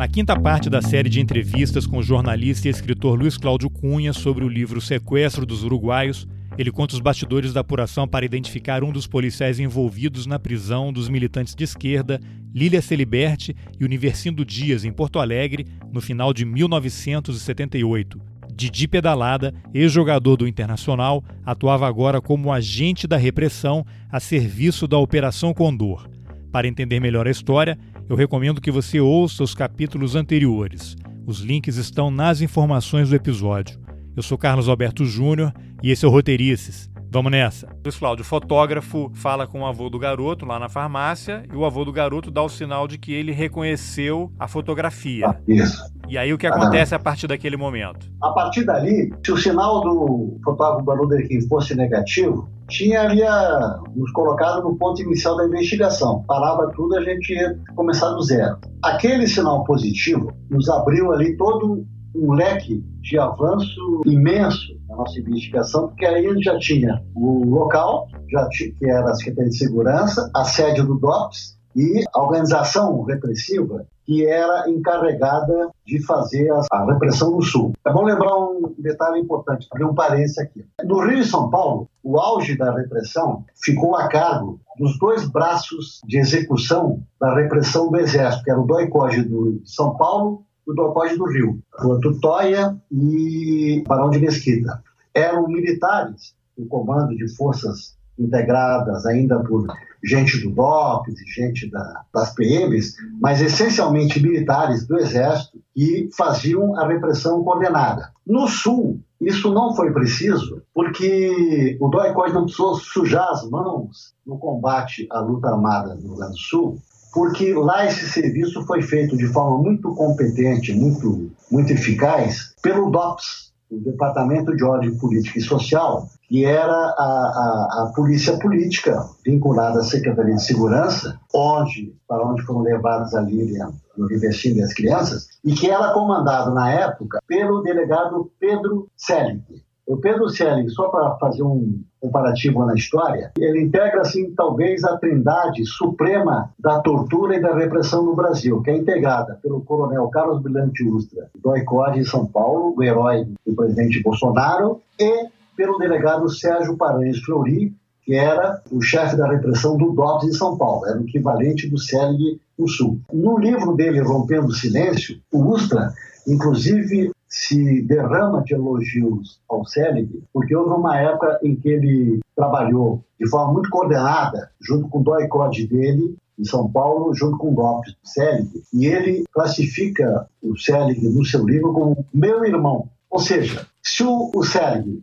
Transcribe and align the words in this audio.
Na 0.00 0.08
quinta 0.08 0.34
parte 0.34 0.70
da 0.70 0.80
série 0.80 1.10
de 1.10 1.20
entrevistas 1.20 1.86
com 1.86 1.98
o 1.98 2.02
jornalista 2.02 2.66
e 2.66 2.70
escritor 2.70 3.18
Luiz 3.18 3.36
Cláudio 3.36 3.68
Cunha 3.68 4.14
sobre 4.14 4.42
o 4.42 4.48
livro 4.48 4.80
Sequestro 4.80 5.44
dos 5.44 5.62
Uruguaios, 5.62 6.26
ele 6.56 6.72
conta 6.72 6.94
os 6.94 7.00
bastidores 7.00 7.52
da 7.52 7.60
apuração 7.60 8.08
para 8.08 8.24
identificar 8.24 8.82
um 8.82 8.92
dos 8.92 9.06
policiais 9.06 9.60
envolvidos 9.60 10.24
na 10.24 10.38
prisão 10.38 10.90
dos 10.90 11.10
militantes 11.10 11.54
de 11.54 11.64
esquerda, 11.64 12.18
Lília 12.54 12.80
Celiberti 12.80 13.54
e 13.78 13.84
Universindo 13.84 14.42
Dias, 14.42 14.86
em 14.86 14.90
Porto 14.90 15.18
Alegre, 15.18 15.66
no 15.92 16.00
final 16.00 16.32
de 16.32 16.46
1978. 16.46 18.18
Didi 18.54 18.88
Pedalada, 18.88 19.52
ex-jogador 19.74 20.38
do 20.38 20.48
Internacional, 20.48 21.22
atuava 21.44 21.86
agora 21.86 22.22
como 22.22 22.50
agente 22.50 23.06
da 23.06 23.18
repressão 23.18 23.84
a 24.10 24.18
serviço 24.18 24.88
da 24.88 24.96
Operação 24.96 25.52
Condor. 25.52 26.08
Para 26.50 26.66
entender 26.66 27.00
melhor 27.00 27.28
a 27.28 27.30
história, 27.30 27.78
eu 28.10 28.16
recomendo 28.16 28.60
que 28.60 28.72
você 28.72 28.98
ouça 28.98 29.44
os 29.44 29.54
capítulos 29.54 30.16
anteriores. 30.16 30.96
Os 31.24 31.38
links 31.38 31.76
estão 31.76 32.10
nas 32.10 32.40
informações 32.40 33.10
do 33.10 33.14
episódio. 33.14 33.78
Eu 34.16 34.22
sou 34.24 34.36
Carlos 34.36 34.68
Alberto 34.68 35.04
Júnior 35.04 35.54
e 35.80 35.92
esse 35.92 36.04
é 36.04 36.08
o 36.08 36.10
Roteirices. 36.10 36.89
Vamos 37.12 37.32
nessa. 37.32 37.66
Luiz 37.84 37.98
Cláudio, 37.98 38.24
fotógrafo, 38.24 39.10
fala 39.14 39.44
com 39.44 39.62
o 39.62 39.66
avô 39.66 39.90
do 39.90 39.98
garoto 39.98 40.46
lá 40.46 40.60
na 40.60 40.68
farmácia 40.68 41.42
e 41.52 41.56
o 41.56 41.64
avô 41.64 41.84
do 41.84 41.92
garoto 41.92 42.30
dá 42.30 42.40
o 42.40 42.48
sinal 42.48 42.86
de 42.86 42.98
que 42.98 43.12
ele 43.12 43.32
reconheceu 43.32 44.30
a 44.38 44.46
fotografia. 44.46 45.26
Ah, 45.26 45.36
isso. 45.48 45.82
E 46.08 46.16
aí 46.16 46.32
o 46.32 46.38
que 46.38 46.46
acontece 46.46 46.94
a 46.94 47.00
partir 47.00 47.26
daquele 47.26 47.56
momento? 47.56 48.08
A 48.22 48.30
partir 48.30 48.64
dali, 48.64 49.12
se 49.24 49.32
o 49.32 49.36
sinal 49.36 49.80
do 49.80 50.38
fotógrafo 50.44 50.84
Baruderkin 50.84 51.40
fosse 51.48 51.74
negativo, 51.74 52.48
tinha 52.68 53.02
havia 53.02 53.80
nos 53.96 54.12
colocado 54.12 54.62
no 54.62 54.76
ponto 54.76 55.02
inicial 55.02 55.36
da 55.36 55.46
investigação. 55.46 56.22
Parava 56.28 56.70
tudo, 56.76 56.96
a 56.96 57.02
gente 57.02 57.32
ia 57.32 57.58
começar 57.74 58.10
do 58.10 58.22
zero. 58.22 58.56
Aquele 58.84 59.26
sinal 59.26 59.64
positivo 59.64 60.32
nos 60.48 60.68
abriu 60.68 61.10
ali 61.10 61.36
todo 61.36 61.84
um 62.14 62.32
leque 62.32 62.84
de 63.00 63.18
avanço 63.18 64.02
imenso 64.06 64.79
na 64.90 64.96
nossa 64.96 65.18
investigação, 65.18 65.88
porque 65.88 66.04
aí 66.04 66.26
ele 66.26 66.42
já 66.42 66.58
tinha 66.58 67.02
o 67.14 67.44
local, 67.44 68.08
já 68.28 68.48
tinha, 68.48 68.74
que 68.74 68.90
era 68.90 69.08
a 69.08 69.14
Secretaria 69.14 69.50
de 69.50 69.56
Segurança, 69.56 70.30
a 70.34 70.44
sede 70.44 70.82
do 70.82 70.98
DOPS 70.98 71.58
e 71.76 72.02
a 72.12 72.20
organização 72.20 73.02
repressiva 73.02 73.86
que 74.10 74.26
era 74.26 74.68
encarregada 74.68 75.70
de 75.86 76.04
fazer 76.04 76.50
a, 76.72 76.84
repressão 76.84 77.30
no 77.30 77.42
Sul. 77.42 77.72
É 77.86 77.92
bom 77.92 78.02
lembrar 78.02 78.36
um 78.36 78.74
detalhe 78.76 79.20
importante, 79.20 79.68
abrir 79.70 79.84
um 79.84 79.94
parênteses 79.94 80.36
aqui. 80.38 80.64
No 80.84 80.98
Rio 80.98 81.20
e 81.20 81.24
São 81.24 81.48
Paulo, 81.48 81.88
o 82.02 82.18
auge 82.18 82.58
da 82.58 82.74
repressão 82.74 83.44
ficou 83.62 83.94
a 83.94 84.08
cargo 84.08 84.58
dos 84.76 84.98
dois 84.98 85.30
braços 85.30 86.00
de 86.04 86.18
execução 86.18 87.00
da 87.20 87.36
repressão 87.36 87.88
do 87.88 87.98
Exército, 87.98 88.42
que 88.42 88.50
era 88.50 88.60
o 88.60 88.66
DOI-COGE 88.66 89.22
do 89.22 89.62
São 89.64 89.96
Paulo 89.96 90.42
e 90.66 90.70
o 90.70 90.74
DOI-COGE 90.74 91.16
do 91.16 91.24
Rio, 91.24 91.62
o 91.82 92.00
Tutóia 92.00 92.76
e 92.90 93.82
Barão 93.86 94.10
de 94.10 94.18
Mesquita. 94.18 94.82
Eram 95.14 95.48
militares, 95.48 96.34
o 96.56 96.66
comando 96.66 97.16
de 97.16 97.28
forças 97.36 97.96
integradas 98.18 99.06
ainda 99.06 99.40
por 99.40 99.66
gente 100.02 100.38
do 100.42 100.50
DOPS 100.50 101.20
e 101.20 101.30
gente 101.30 101.70
da, 101.70 102.04
das 102.12 102.34
PMs, 102.34 102.94
mas 103.20 103.40
essencialmente 103.40 104.22
militares 104.22 104.86
do 104.86 104.98
Exército 104.98 105.58
que 105.74 106.08
faziam 106.16 106.78
a 106.78 106.86
repressão 106.86 107.42
coordenada. 107.42 108.10
No 108.26 108.46
Sul, 108.48 109.00
isso 109.20 109.52
não 109.52 109.74
foi 109.74 109.92
preciso, 109.92 110.62
porque 110.74 111.76
o 111.80 111.88
doi 111.88 112.12
não 112.32 112.44
precisou 112.44 112.76
sujar 112.76 113.28
as 113.30 113.48
mãos 113.48 114.14
no 114.26 114.38
combate 114.38 115.06
à 115.10 115.20
luta 115.20 115.48
armada 115.48 115.94
no 115.94 116.00
Rio 116.00 116.16
Grande 116.16 116.32
do 116.32 116.38
Sul, 116.38 116.78
porque 117.12 117.52
lá 117.54 117.86
esse 117.86 118.08
serviço 118.08 118.64
foi 118.66 118.82
feito 118.82 119.16
de 119.16 119.26
forma 119.26 119.58
muito 119.58 119.94
competente, 119.94 120.72
muito, 120.72 121.30
muito 121.50 121.72
eficaz, 121.72 122.54
pelo 122.62 122.90
DOPS, 122.90 123.50
o 123.70 123.78
Departamento 123.78 124.54
de 124.56 124.64
Ordem 124.64 124.96
Política 124.98 125.38
e 125.38 125.42
Social, 125.42 126.08
que 126.28 126.44
era 126.44 126.72
a, 126.72 127.02
a, 127.02 127.84
a, 127.84 127.92
polícia 127.94 128.36
política 128.38 129.08
vinculada 129.24 129.80
à 129.80 129.84
Secretaria 129.84 130.34
de 130.34 130.44
Segurança, 130.44 131.18
onde, 131.32 131.94
para 132.08 132.26
onde 132.26 132.42
foram 132.42 132.62
levadas 132.62 133.14
a 133.14 133.20
Lilian 133.20 133.72
no 133.96 134.06
Revestindo 134.06 134.58
e 134.58 134.62
as 134.62 134.72
crianças, 134.72 135.28
e 135.44 135.52
que 135.52 135.70
era 135.70 135.92
comandado 135.92 136.52
na 136.52 136.72
época 136.72 137.20
pelo 137.26 137.62
delegado 137.62 138.30
Pedro 138.40 138.88
Selig. 138.96 139.42
O 139.90 139.96
Pedro 139.96 140.28
Selig, 140.28 140.70
só 140.70 140.88
para 140.88 141.16
fazer 141.16 141.42
um 141.42 141.82
comparativo 142.00 142.64
na 142.64 142.74
história, 142.74 143.32
ele 143.36 143.62
integra, 143.62 144.02
assim, 144.02 144.32
talvez 144.36 144.84
a 144.84 144.96
trindade 144.96 145.66
suprema 145.66 146.48
da 146.56 146.78
tortura 146.78 147.34
e 147.34 147.42
da 147.42 147.52
repressão 147.56 148.04
no 148.04 148.14
Brasil, 148.14 148.62
que 148.62 148.70
é 148.70 148.76
integrada 148.76 149.40
pelo 149.42 149.62
coronel 149.62 150.06
Carlos 150.06 150.40
Brilhante 150.40 150.88
Ustra, 150.88 151.28
do 151.42 151.56
ICOD 151.56 151.98
em 151.98 152.04
São 152.04 152.24
Paulo, 152.24 152.72
o 152.78 152.84
herói 152.84 153.26
do 153.44 153.52
presidente 153.56 154.00
Bolsonaro, 154.00 154.80
e 154.96 155.26
pelo 155.56 155.76
delegado 155.76 156.28
Sérgio 156.28 156.76
Paranhos 156.76 157.18
Fleury, 157.24 157.74
que 158.04 158.14
era 158.14 158.62
o 158.70 158.80
chefe 158.80 159.16
da 159.16 159.28
repressão 159.28 159.76
do 159.76 159.90
DOPS 159.90 160.28
em 160.28 160.32
São 160.32 160.56
Paulo, 160.56 160.86
era 160.86 161.00
o 161.00 161.02
equivalente 161.02 161.68
do 161.68 161.78
Selig 161.78 162.40
no 162.56 162.68
Sul. 162.68 163.00
No 163.12 163.36
livro 163.36 163.74
dele, 163.74 163.98
Rompendo 163.98 164.46
o 164.46 164.54
Silêncio, 164.54 165.18
o 165.32 165.52
Ustra, 165.52 165.92
inclusive, 166.28 167.10
se 167.30 167.82
derrama 167.82 168.42
de 168.42 168.54
elogios 168.54 169.40
ao 169.48 169.64
Selig, 169.64 170.22
porque 170.32 170.54
houve 170.54 170.74
uma 170.74 170.98
época 170.98 171.38
em 171.42 171.54
que 171.54 171.68
ele 171.68 172.20
trabalhou 172.34 173.04
de 173.18 173.28
forma 173.28 173.52
muito 173.52 173.70
coordenada, 173.70 174.50
junto 174.60 174.88
com 174.88 174.98
o 174.98 175.04
DOI-CODE 175.04 175.66
dele, 175.68 176.16
em 176.36 176.44
São 176.44 176.70
Paulo, 176.70 177.14
junto 177.14 177.38
com 177.38 177.52
o 177.52 177.54
Lopes 177.54 177.94
Selig, 178.02 178.50
e 178.72 178.86
ele 178.86 179.24
classifica 179.32 180.26
o 180.42 180.56
Selig 180.56 181.06
no 181.08 181.24
seu 181.24 181.46
livro 181.46 181.72
como 181.72 182.04
meu 182.12 182.44
irmão. 182.44 182.88
Ou 183.10 183.18
seja, 183.18 183.66
se 183.82 184.02
o, 184.04 184.30
o 184.34 184.40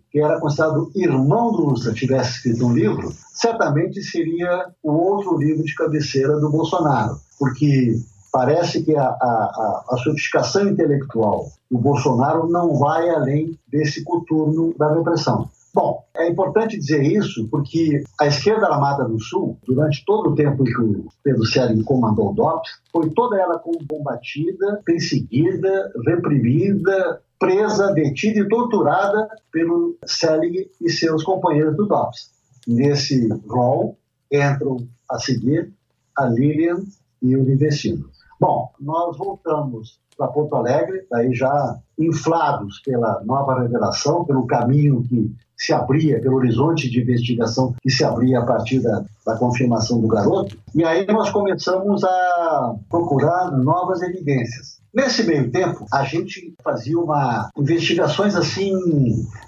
que 0.10 0.20
era 0.20 0.40
considerado 0.40 0.92
irmão 0.96 1.52
do 1.52 1.66
Lula, 1.66 1.94
tivesse 1.94 2.38
escrito 2.38 2.66
um 2.66 2.74
livro, 2.74 3.14
certamente 3.34 4.02
seria 4.02 4.68
o 4.82 4.92
outro 4.92 5.38
livro 5.38 5.64
de 5.64 5.76
cabeceira 5.76 6.40
do 6.40 6.50
Bolsonaro, 6.50 7.20
porque 7.38 8.00
parece 8.38 8.84
que 8.84 8.96
a, 8.96 9.04
a, 9.04 9.86
a, 9.90 9.98
sofisticação 9.98 10.70
intelectual 10.70 11.48
do 11.72 11.80
Bolsonaro 11.80 12.48
não 12.48 12.76
vai 12.76 13.10
além 13.10 13.58
desse 13.68 14.04
coturno 14.04 14.76
da 14.78 14.94
repressão. 14.94 15.50
Bom, 15.74 16.04
é 16.16 16.30
importante 16.30 16.78
dizer 16.78 17.02
isso 17.02 17.48
porque 17.50 18.04
a 18.22 18.28
esquerda 18.28 18.68
armada 18.68 19.06
do 19.06 19.20
Sul, 19.20 19.58
durante 19.66 20.06
todo 20.06 20.30
o 20.30 20.36
tempo 20.36 20.64
que 20.64 20.80
o 20.80 21.08
Pedro 21.24 21.46
Sérgio 21.46 21.84
comandou 21.84 22.30
o 22.30 22.36
DOPS, 22.36 22.70
foi 22.92 23.10
toda 23.10 23.42
ela 23.42 23.58
combatida, 23.58 24.84
perseguida, 24.86 25.92
reprimida, 26.06 27.20
presa, 27.40 27.92
detida 27.92 28.42
e 28.42 28.48
torturada 28.48 29.30
pelo 29.52 29.98
Selig 30.06 30.70
e 30.80 30.92
seus 30.92 31.24
companheiros 31.24 31.76
do 31.76 31.88
DOPS. 31.88 32.30
Nesse 32.68 33.30
rol 33.50 33.98
entram 34.32 34.78
a 35.10 35.18
seguir 35.18 35.74
a 36.16 36.28
Lilian 36.28 36.84
e 37.20 37.36
o 37.36 37.44
Livestino. 37.44 38.16
Bom, 38.40 38.70
nós 38.80 39.18
voltamos 39.18 40.00
para 40.18 40.28
Porto 40.28 40.56
Alegre, 40.56 41.06
daí 41.10 41.34
já 41.34 41.78
inflados 41.98 42.80
pela 42.82 43.22
nova 43.24 43.62
revelação, 43.62 44.26
pelo 44.26 44.46
caminho 44.46 45.04
que 45.04 45.34
se 45.56 45.74
abria, 45.74 46.22
pelo 46.22 46.38
horizonte 46.38 46.90
de 46.90 47.02
investigação 47.02 47.74
que 47.82 47.90
se 47.90 48.04
abria 48.04 48.40
a 48.40 48.46
partir 48.46 48.80
da, 48.80 49.04
da 49.26 49.38
confirmação 49.38 50.00
do 50.00 50.08
garoto. 50.08 50.58
E 50.76 50.84
aí 50.84 51.06
nós 51.08 51.32
começamos 51.32 52.04
a 52.04 52.76
procurar 52.90 53.52
novas 53.52 54.02
evidências. 54.04 54.78
Nesse 54.94 55.24
meio 55.24 55.52
tempo, 55.52 55.86
a 55.92 56.04
gente 56.04 56.54
fazia 56.64 56.98
uma 57.00 57.50
investigações 57.58 58.36
assim 58.36 58.74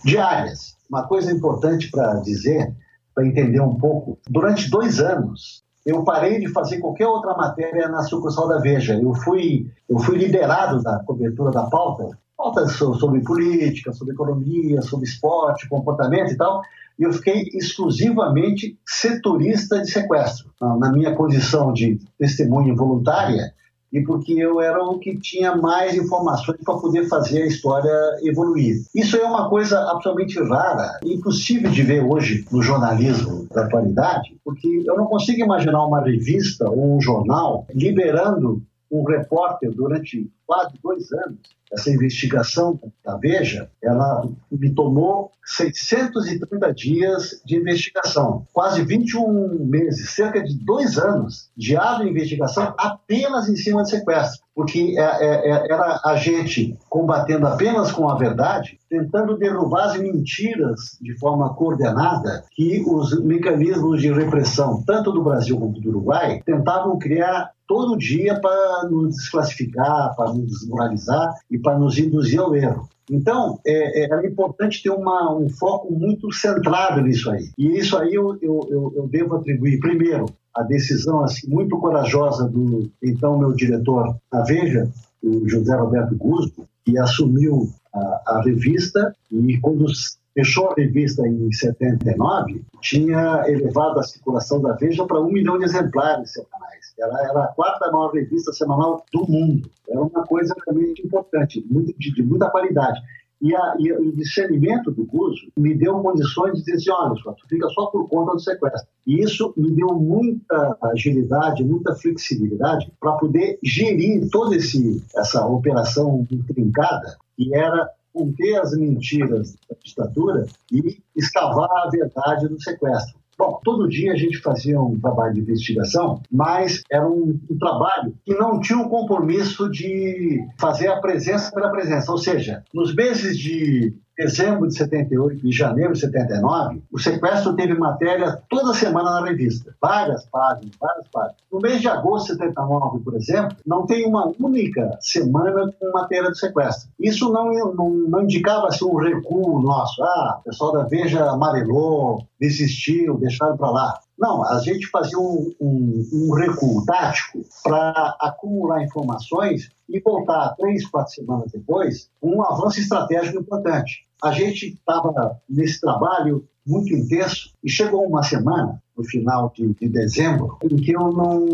diárias. 0.03 0.75
Uma 0.89 1.07
coisa 1.07 1.31
importante 1.31 1.91
para 1.91 2.15
dizer, 2.15 2.75
para 3.13 3.25
entender 3.25 3.61
um 3.61 3.75
pouco, 3.75 4.17
durante 4.27 4.69
dois 4.69 4.99
anos 4.99 5.63
eu 5.89 6.03
parei 6.03 6.39
de 6.39 6.47
fazer 6.49 6.79
qualquer 6.79 7.07
outra 7.07 7.35
matéria 7.35 7.87
na 7.87 8.03
sucursal 8.03 8.47
da 8.47 8.59
Veja. 8.59 8.99
Eu 8.99 9.13
fui, 9.13 9.67
eu 9.87 9.99
fui 9.99 10.17
liderado 10.17 10.81
da 10.81 10.99
cobertura 10.99 11.51
da 11.51 11.63
pauta, 11.63 12.17
pautas 12.37 12.71
sobre 12.73 13.21
política, 13.21 13.91
sobre 13.91 14.13
economia, 14.13 14.81
sobre 14.81 15.05
esporte, 15.05 15.67
comportamento 15.67 16.31
e 16.31 16.37
tal, 16.37 16.61
e 16.97 17.03
eu 17.03 17.13
fiquei 17.13 17.49
exclusivamente 17.53 18.77
setorista 18.85 19.81
de 19.81 19.89
sequestro. 19.89 20.51
Na 20.59 20.91
minha 20.91 21.15
posição 21.15 21.71
de 21.71 21.99
testemunha 22.17 22.75
voluntária, 22.75 23.53
e 23.91 24.01
porque 24.01 24.33
eu 24.33 24.61
era 24.61 24.83
o 24.83 24.99
que 24.99 25.17
tinha 25.17 25.55
mais 25.55 25.95
informações 25.95 26.57
para 26.63 26.77
poder 26.77 27.07
fazer 27.07 27.43
a 27.43 27.47
história 27.47 27.91
evoluir. 28.23 28.77
Isso 28.93 29.17
é 29.17 29.25
uma 29.25 29.49
coisa 29.49 29.79
absolutamente 29.91 30.39
rara, 30.43 30.99
impossível 31.03 31.71
de 31.71 31.81
ver 31.83 32.03
hoje 32.03 32.45
no 32.51 32.61
jornalismo 32.61 33.47
da 33.53 33.65
atualidade, 33.65 34.37
porque 34.43 34.83
eu 34.85 34.95
não 34.95 35.05
consigo 35.05 35.41
imaginar 35.41 35.85
uma 35.85 36.01
revista 36.01 36.69
ou 36.69 36.97
um 36.97 37.01
jornal 37.01 37.65
liberando 37.73 38.61
um 38.91 39.03
repórter 39.03 39.71
durante 39.71 40.29
quase 40.49 40.79
dois 40.81 41.11
anos, 41.11 41.37
essa 41.71 41.91
investigação 41.91 42.79
da 43.05 43.15
Veja, 43.17 43.69
ela 43.83 44.27
me 44.51 44.73
tomou 44.73 45.31
630 45.45 46.73
dias 46.73 47.39
de 47.45 47.55
investigação, 47.55 48.47
quase 48.51 48.83
21 48.83 49.65
meses, 49.65 50.09
cerca 50.09 50.41
de 50.41 50.57
dois 50.57 50.97
anos 50.97 51.51
de 51.55 51.77
árdua 51.77 52.09
investigação 52.09 52.73
apenas 52.79 53.47
em 53.47 53.55
cima 53.55 53.83
de 53.83 53.91
sequestro, 53.91 54.43
porque 54.55 54.95
é, 54.97 55.01
é, 55.01 55.51
é, 55.51 55.71
era 55.71 56.01
a 56.03 56.15
gente 56.15 56.75
combatendo 56.89 57.45
apenas 57.45 57.91
com 57.91 58.09
a 58.09 58.15
verdade, 58.15 58.79
tentando 58.89 59.37
derrubar 59.37 59.91
as 59.91 59.99
mentiras 59.99 60.97
de 60.99 61.15
forma 61.19 61.53
coordenada 61.53 62.43
que 62.55 62.83
os 62.87 63.23
mecanismos 63.23 64.01
de 64.01 64.11
repressão, 64.11 64.81
tanto 64.83 65.11
do 65.11 65.23
Brasil 65.23 65.59
quanto 65.59 65.79
do 65.79 65.89
Uruguai, 65.89 66.41
tentavam 66.43 66.97
criar 66.97 67.51
todo 67.69 67.95
dia 67.95 68.39
para 68.41 68.89
nos 68.89 69.15
desclassificar, 69.15 70.15
para 70.15 70.33
nos 70.39 70.59
desmoralizar 70.59 71.33
e 71.49 71.57
para 71.57 71.77
nos 71.77 71.97
induzir 71.97 72.39
ao 72.39 72.55
erro. 72.55 72.87
Então, 73.09 73.59
é, 73.65 74.05
é, 74.05 74.27
importante 74.27 74.83
ter 74.83 74.91
uma, 74.91 75.35
um 75.35 75.49
foco 75.49 75.91
muito 75.91 76.31
centrado 76.31 77.01
nisso 77.01 77.29
aí. 77.31 77.49
E 77.57 77.77
isso 77.77 77.97
aí 77.97 78.13
eu, 78.13 78.37
eu, 78.41 78.93
eu 78.95 79.07
devo 79.07 79.35
atribuir, 79.35 79.79
primeiro, 79.79 80.25
a 80.55 80.63
decisão 80.63 81.21
assim, 81.21 81.49
muito 81.49 81.77
corajosa 81.77 82.47
do 82.47 82.89
então 83.01 83.39
meu 83.39 83.53
diretor 83.53 84.15
na 84.31 84.43
Veja, 84.43 84.89
o 85.23 85.47
José 85.47 85.75
Roberto 85.75 86.15
Guzzo, 86.15 86.67
que 86.85 86.97
assumiu 86.97 87.69
a, 87.93 88.21
a 88.27 88.41
revista 88.43 89.15
e 89.31 89.57
quando 89.59 89.85
fechou 90.33 90.69
a 90.69 90.75
revista 90.75 91.27
em 91.27 91.51
79, 91.51 92.61
tinha 92.81 93.43
elevado 93.47 93.99
a 93.99 94.03
circulação 94.03 94.61
da 94.61 94.73
Veja 94.73 95.05
para 95.05 95.19
um 95.19 95.31
milhão 95.31 95.57
de 95.57 95.65
exemplares 95.65 96.31
semanais. 96.31 96.78
Ela 96.99 97.21
era 97.23 97.43
a 97.45 97.47
quarta 97.47 97.91
maior 97.91 98.11
revista 98.11 98.51
semanal 98.51 99.03
do 99.13 99.25
mundo. 99.29 99.69
Era 99.87 100.01
uma 100.01 100.25
coisa 100.25 100.53
realmente 100.65 101.05
importante, 101.05 101.65
muito, 101.69 101.97
de, 101.97 102.13
de 102.13 102.23
muita 102.23 102.49
qualidade. 102.49 102.99
E, 103.41 103.55
a, 103.55 103.75
e, 103.79 103.91
o 103.93 104.11
discernimento 104.11 104.91
do 104.91 105.05
curso 105.05 105.47
me 105.57 105.73
deu 105.73 105.99
condições 105.99 106.53
de 106.53 106.59
dizer 106.59 106.73
assim, 106.73 106.91
olha, 106.91 107.15
só, 107.21 107.31
tu 107.31 107.47
fica 107.47 107.69
só 107.69 107.85
por 107.85 108.09
conta 108.09 108.33
do 108.33 108.39
sequestro. 108.39 108.89
E 109.07 109.21
isso 109.21 109.53
me 109.55 109.71
deu 109.71 109.95
muita 109.95 110.77
agilidade, 110.81 111.63
muita 111.63 111.95
flexibilidade 111.95 112.91
para 112.99 113.13
poder 113.13 113.57
gerir 113.63 114.29
toda 114.29 114.57
esse, 114.57 115.01
essa 115.15 115.45
operação 115.45 116.27
intrincada 116.29 117.17
que 117.37 117.55
era 117.55 117.89
conter 118.13 118.59
as 118.59 118.75
mentiras 118.75 119.55
da 119.69 119.75
ditadura 119.81 120.45
e 120.71 120.99
escavar 121.15 121.69
a 121.85 121.89
verdade 121.89 122.47
do 122.47 122.61
sequestro. 122.61 123.18
Bom, 123.39 123.57
todo 123.63 123.87
dia 123.87 124.11
a 124.11 124.17
gente 124.17 124.37
fazia 124.39 124.77
um 124.81 124.99
trabalho 124.99 125.35
de 125.35 125.39
investigação, 125.39 126.21
mas 126.29 126.83
era 126.91 127.07
um, 127.07 127.39
um, 127.49 127.57
trabalho 127.57 128.13
que 128.25 128.33
não 128.33 128.59
tinha 128.59 128.77
um 128.77 128.89
compromisso 128.89 129.69
de 129.71 130.45
fazer 130.59 130.89
a 130.89 130.99
presença 130.99 131.49
pela 131.49 131.71
presença. 131.71 132.11
Ou 132.11 132.17
seja, 132.17 132.65
nos 132.73 132.93
meses 132.93 133.37
de 133.37 133.95
dezembro 134.19 134.67
de 134.67 134.75
78 134.75 135.47
e 135.47 135.51
janeiro 135.51 135.93
de 135.93 135.99
79, 136.01 136.83
o 136.91 136.99
sequestro 136.99 137.55
teve 137.55 137.73
matéria 137.73 138.37
toda 138.49 138.73
semana 138.73 139.11
na 139.11 139.25
revista. 139.25 139.73
Várias 139.81 140.25
páginas, 140.25 140.75
várias 140.77 141.07
páginas. 141.07 141.37
No 141.49 141.59
mês 141.59 141.79
de 141.79 141.87
agosto 141.87 142.33
de 142.33 142.33
79, 142.33 142.99
por 142.99 143.15
exemplo, 143.15 143.55
não 143.65 143.85
tem 143.85 144.05
uma 144.05 144.29
única 144.37 144.97
semana 144.99 145.71
com 145.79 145.91
matéria 145.93 146.29
de 146.31 146.37
sequestro. 146.37 146.89
Isso 146.99 147.31
não, 147.31 147.53
não, 147.73 147.89
não 147.89 148.23
indicava 148.23 148.67
assim, 148.67 148.83
um 148.83 148.97
recuo 148.97 149.61
nosso. 149.61 150.03
Ah, 150.03 150.39
o 150.41 150.43
pessoal 150.43 150.73
da 150.73 150.83
Veja 150.83 151.23
amarelou, 151.29 152.27
desistiu, 152.37 153.17
deixaram 153.17 153.55
para 153.55 153.69
lá. 153.71 153.99
Não, 154.19 154.45
a 154.45 154.59
gente 154.59 154.85
fazia 154.87 155.17
um, 155.17 155.53
um, 155.61 156.09
um 156.11 156.33
recuo 156.33 156.85
tático 156.85 157.39
para 157.63 158.17
acumular 158.19 158.83
informações 158.83 159.69
e 159.87 159.99
voltar 160.01 160.55
três, 160.57 160.85
quatro 160.85 161.13
semanas 161.13 161.49
depois 161.53 162.09
com 162.19 162.35
um 162.35 162.43
avanço 162.43 162.81
estratégico 162.81 163.39
importante. 163.39 164.05
A 164.21 164.33
gente 164.33 164.73
estava 164.73 165.39
nesse 165.49 165.79
trabalho 165.79 166.45
muito 166.67 166.93
intenso 166.93 167.51
e 167.63 167.69
chegou 167.69 168.05
uma 168.05 168.21
semana, 168.21 168.81
no 168.95 169.03
final 169.05 169.53
de, 169.55 169.73
de, 169.73 169.87
dezembro, 169.87 170.57
em 170.61 170.75
que 170.75 170.91
eu 170.91 171.11
não, 171.13 171.47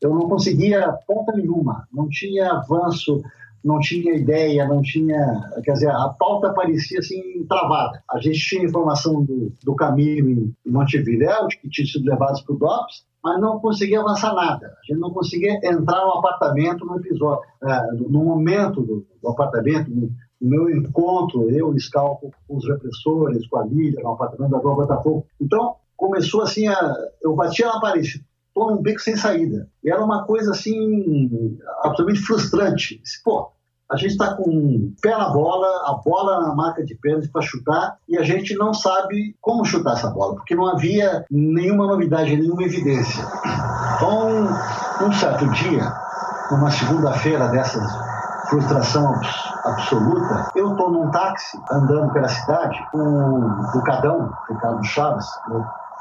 eu 0.00 0.14
não 0.14 0.28
conseguia 0.28 0.90
ponta 1.06 1.32
nenhuma, 1.32 1.86
não 1.92 2.08
tinha 2.08 2.50
avanço, 2.50 3.22
não 3.64 3.78
tinha 3.78 4.14
ideia, 4.14 4.66
não 4.66 4.82
tinha. 4.82 5.50
Quer 5.62 5.72
dizer, 5.72 5.90
a 5.90 6.08
pauta 6.08 6.52
parecia 6.52 6.98
assim 6.98 7.44
travada. 7.48 8.02
A 8.10 8.18
gente 8.18 8.38
tinha 8.38 8.64
informação 8.64 9.24
do, 9.24 9.52
do 9.62 9.74
caminho 9.74 10.54
em 10.66 10.70
Montevidéu, 10.70 11.46
que 11.48 11.68
tinha 11.68 11.86
sido 11.86 12.08
levados 12.08 12.40
para 12.42 12.54
o 12.54 12.58
DOPS, 12.58 13.04
mas 13.22 13.40
não 13.40 13.60
conseguia 13.60 14.00
avançar 14.00 14.34
nada. 14.34 14.66
A 14.66 14.86
gente 14.86 15.00
não 15.00 15.10
conseguia 15.10 15.54
entrar 15.62 16.04
no 16.04 16.18
apartamento 16.18 16.84
no 16.84 16.96
episódio, 16.96 17.44
é, 17.62 17.92
no 17.92 18.24
momento 18.24 18.82
do, 18.82 19.06
do 19.22 19.28
apartamento, 19.28 19.90
no, 19.90 20.10
no, 20.40 20.50
meu 20.50 20.68
encontro, 20.68 21.48
eu, 21.50 21.72
Scalpo, 21.78 22.32
com 22.48 22.56
os 22.56 22.66
repressores, 22.66 23.46
com 23.46 23.58
a 23.58 23.64
Lídia, 23.64 24.02
no 24.02 24.10
apartamento 24.10 24.50
da 24.50 24.58
Rua 24.58 24.74
Botafogo. 24.74 25.24
Então, 25.40 25.76
começou 25.96 26.42
assim, 26.42 26.66
a, 26.66 26.94
eu 27.22 27.34
batia 27.36 27.66
na 27.66 27.80
parede, 27.80 28.24
estou 28.54 28.70
num 28.70 28.82
beco 28.82 29.00
sem 29.00 29.16
saída. 29.16 29.68
E 29.82 29.90
era 29.90 30.04
uma 30.04 30.24
coisa 30.24 30.52
assim, 30.52 31.58
absolutamente 31.82 32.20
frustrante. 32.20 33.02
Pô, 33.24 33.50
a 33.90 33.96
gente 33.96 34.12
está 34.12 34.34
com 34.34 34.48
um 34.48 34.94
pé 35.02 35.10
na 35.10 35.28
bola, 35.28 35.66
a 35.86 36.00
bola 36.04 36.40
na 36.40 36.54
marca 36.54 36.84
de 36.84 36.94
pênalti 36.94 37.28
para 37.28 37.42
chutar 37.42 37.96
e 38.08 38.16
a 38.16 38.22
gente 38.22 38.54
não 38.54 38.72
sabe 38.72 39.36
como 39.40 39.64
chutar 39.64 39.94
essa 39.94 40.10
bola, 40.10 40.34
porque 40.34 40.54
não 40.54 40.66
havia 40.66 41.24
nenhuma 41.30 41.86
novidade, 41.86 42.36
nenhuma 42.36 42.62
evidência. 42.62 43.22
Então, 43.96 44.48
um 45.06 45.12
certo 45.12 45.46
dia, 45.50 45.92
numa 46.50 46.70
segunda-feira 46.70 47.48
dessas 47.48 47.86
frustração 48.48 49.14
absoluta, 49.64 50.50
eu 50.54 50.72
estou 50.72 50.90
num 50.90 51.10
táxi 51.10 51.58
andando 51.70 52.12
pela 52.12 52.28
cidade 52.28 52.78
com 52.90 53.38
o 53.74 53.82
Cadão, 53.82 54.30
Ricardo 54.48 54.84
Chaves, 54.84 55.26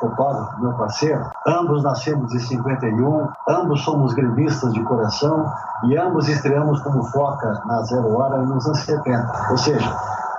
fotógrafo, 0.02 0.60
meu 0.60 0.74
parceiro. 0.74 1.24
Ambos 1.48 1.84
nascemos 1.84 2.34
em 2.34 2.40
51, 2.40 3.30
ambos 3.48 3.82
somos 3.84 4.14
gremistas 4.14 4.74
de 4.74 4.84
coração 4.84 5.46
e 5.86 5.98
ambos 5.98 6.28
estreamos 6.28 6.82
como 6.82 7.04
Foca 7.06 7.62
na 7.66 7.84
Zero 7.84 8.18
Hora 8.18 8.40
nos 8.40 8.66
anos 8.66 8.80
70. 8.80 9.48
Ou 9.52 9.58
seja, 9.58 9.96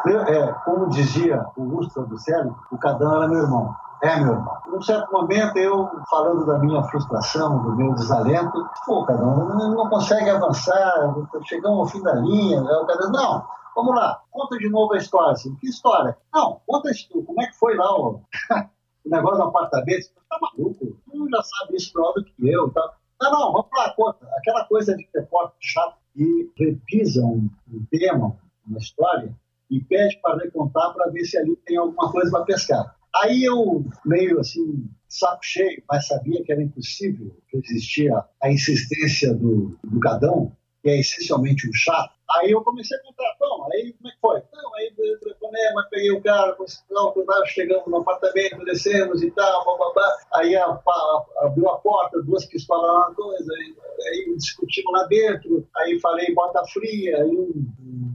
eu, 0.06 0.20
é, 0.22 0.52
como 0.64 0.88
dizia 0.88 1.46
o 1.56 1.64
Gustavo 1.64 2.18
Célio, 2.18 2.56
o 2.70 2.76
Cadão 2.76 3.16
era 3.16 3.28
meu 3.28 3.38
irmão. 3.38 3.74
É, 4.02 4.18
meu 4.18 4.32
irmão. 4.32 4.56
Num 4.66 4.82
certo 4.82 5.12
momento, 5.12 5.56
eu 5.56 5.88
falando 6.10 6.44
da 6.44 6.58
minha 6.58 6.82
frustração, 6.82 7.62
do 7.62 7.76
meu 7.76 7.94
desalento, 7.94 8.68
pô, 8.84 9.04
Cadão, 9.04 9.36
não, 9.36 9.88
consegue 9.88 10.28
avançar, 10.28 11.14
chegamos 11.44 11.78
ao 11.78 11.86
fim 11.86 12.02
da 12.02 12.14
linha. 12.14 12.60
O 12.62 12.86
Cadão, 12.86 13.12
não, 13.12 13.44
vamos 13.76 13.94
lá, 13.94 14.20
conta 14.32 14.58
de 14.58 14.68
novo 14.68 14.92
a 14.92 14.96
história. 14.96 15.32
Assim, 15.32 15.54
que 15.54 15.68
história? 15.68 16.16
Não, 16.34 16.60
conta 16.66 16.90
isso, 16.90 17.08
como 17.24 17.40
é 17.40 17.46
que 17.46 17.56
foi 17.56 17.76
lá 17.76 17.94
o 17.96 18.20
o 19.04 19.10
negócio 19.10 19.38
do 19.38 19.48
apartamento, 19.48 20.02
você 20.02 20.12
tá 20.28 20.38
maluco? 20.40 20.98
Tu 21.10 21.28
já 21.30 21.42
sabe 21.42 21.76
isso 21.76 21.92
melhor 21.94 22.12
do 22.14 22.24
que 22.24 22.48
eu. 22.48 22.70
Tá? 22.70 22.94
Não, 23.20 23.30
não, 23.30 23.52
vamos 23.52 23.68
lá, 23.76 23.92
conta. 23.94 24.28
Aquela 24.36 24.64
coisa 24.64 24.96
de 24.96 25.08
repórter 25.14 25.56
chato 25.60 25.96
que 26.14 26.50
repisa 26.56 27.24
um, 27.24 27.48
um 27.72 27.84
tema, 27.90 28.36
uma 28.66 28.78
história, 28.78 29.34
e 29.70 29.80
pede 29.80 30.18
para 30.20 30.36
recontar 30.36 30.92
para 30.92 31.10
ver 31.10 31.24
se 31.24 31.38
ali 31.38 31.56
tem 31.64 31.76
alguma 31.76 32.10
coisa 32.10 32.30
para 32.30 32.44
pescar. 32.44 32.96
Aí 33.22 33.44
eu, 33.44 33.84
meio 34.04 34.40
assim, 34.40 34.88
saco 35.08 35.40
cheio, 35.42 35.82
mas 35.88 36.06
sabia 36.06 36.42
que 36.42 36.52
era 36.52 36.62
impossível 36.62 37.36
resistir 37.52 38.10
à 38.42 38.50
insistência 38.50 39.34
do, 39.34 39.78
do 39.84 39.98
Gadão, 39.98 40.52
que 40.82 40.88
é 40.88 40.98
essencialmente 40.98 41.68
um 41.68 41.72
chato, 41.72 42.14
Aí 42.36 42.50
eu 42.50 42.62
comecei 42.62 42.96
a 42.96 43.02
contar, 43.02 43.36
bom, 43.38 43.68
aí 43.72 43.92
como 43.92 44.08
é 44.08 44.12
que 44.12 44.20
foi? 44.20 44.42
Não, 44.52 44.74
aí 44.74 44.92
eu 44.96 45.20
telefonema, 45.20 45.88
peguei 45.90 46.12
o 46.12 46.22
cara, 46.22 46.56
nós 46.58 47.48
chegamos 47.48 47.86
no 47.86 47.98
apartamento, 47.98 48.64
descemos 48.64 49.22
e 49.22 49.30
tal, 49.30 49.64
blá, 49.76 50.16
Aí 50.34 50.56
a, 50.56 50.64
a, 50.66 51.24
abriu 51.40 51.68
a 51.68 51.78
porta, 51.78 52.22
duas 52.22 52.46
pistolas 52.46 52.90
lá, 52.90 53.14
coisa, 53.14 53.52
aí, 53.52 53.74
aí 54.08 54.34
discutimos 54.36 54.92
lá 54.92 55.04
dentro, 55.04 55.66
aí 55.76 56.00
falei 56.00 56.34
bota 56.34 56.64
fria, 56.72 57.22
aí 57.22 57.36
um, 57.36 57.66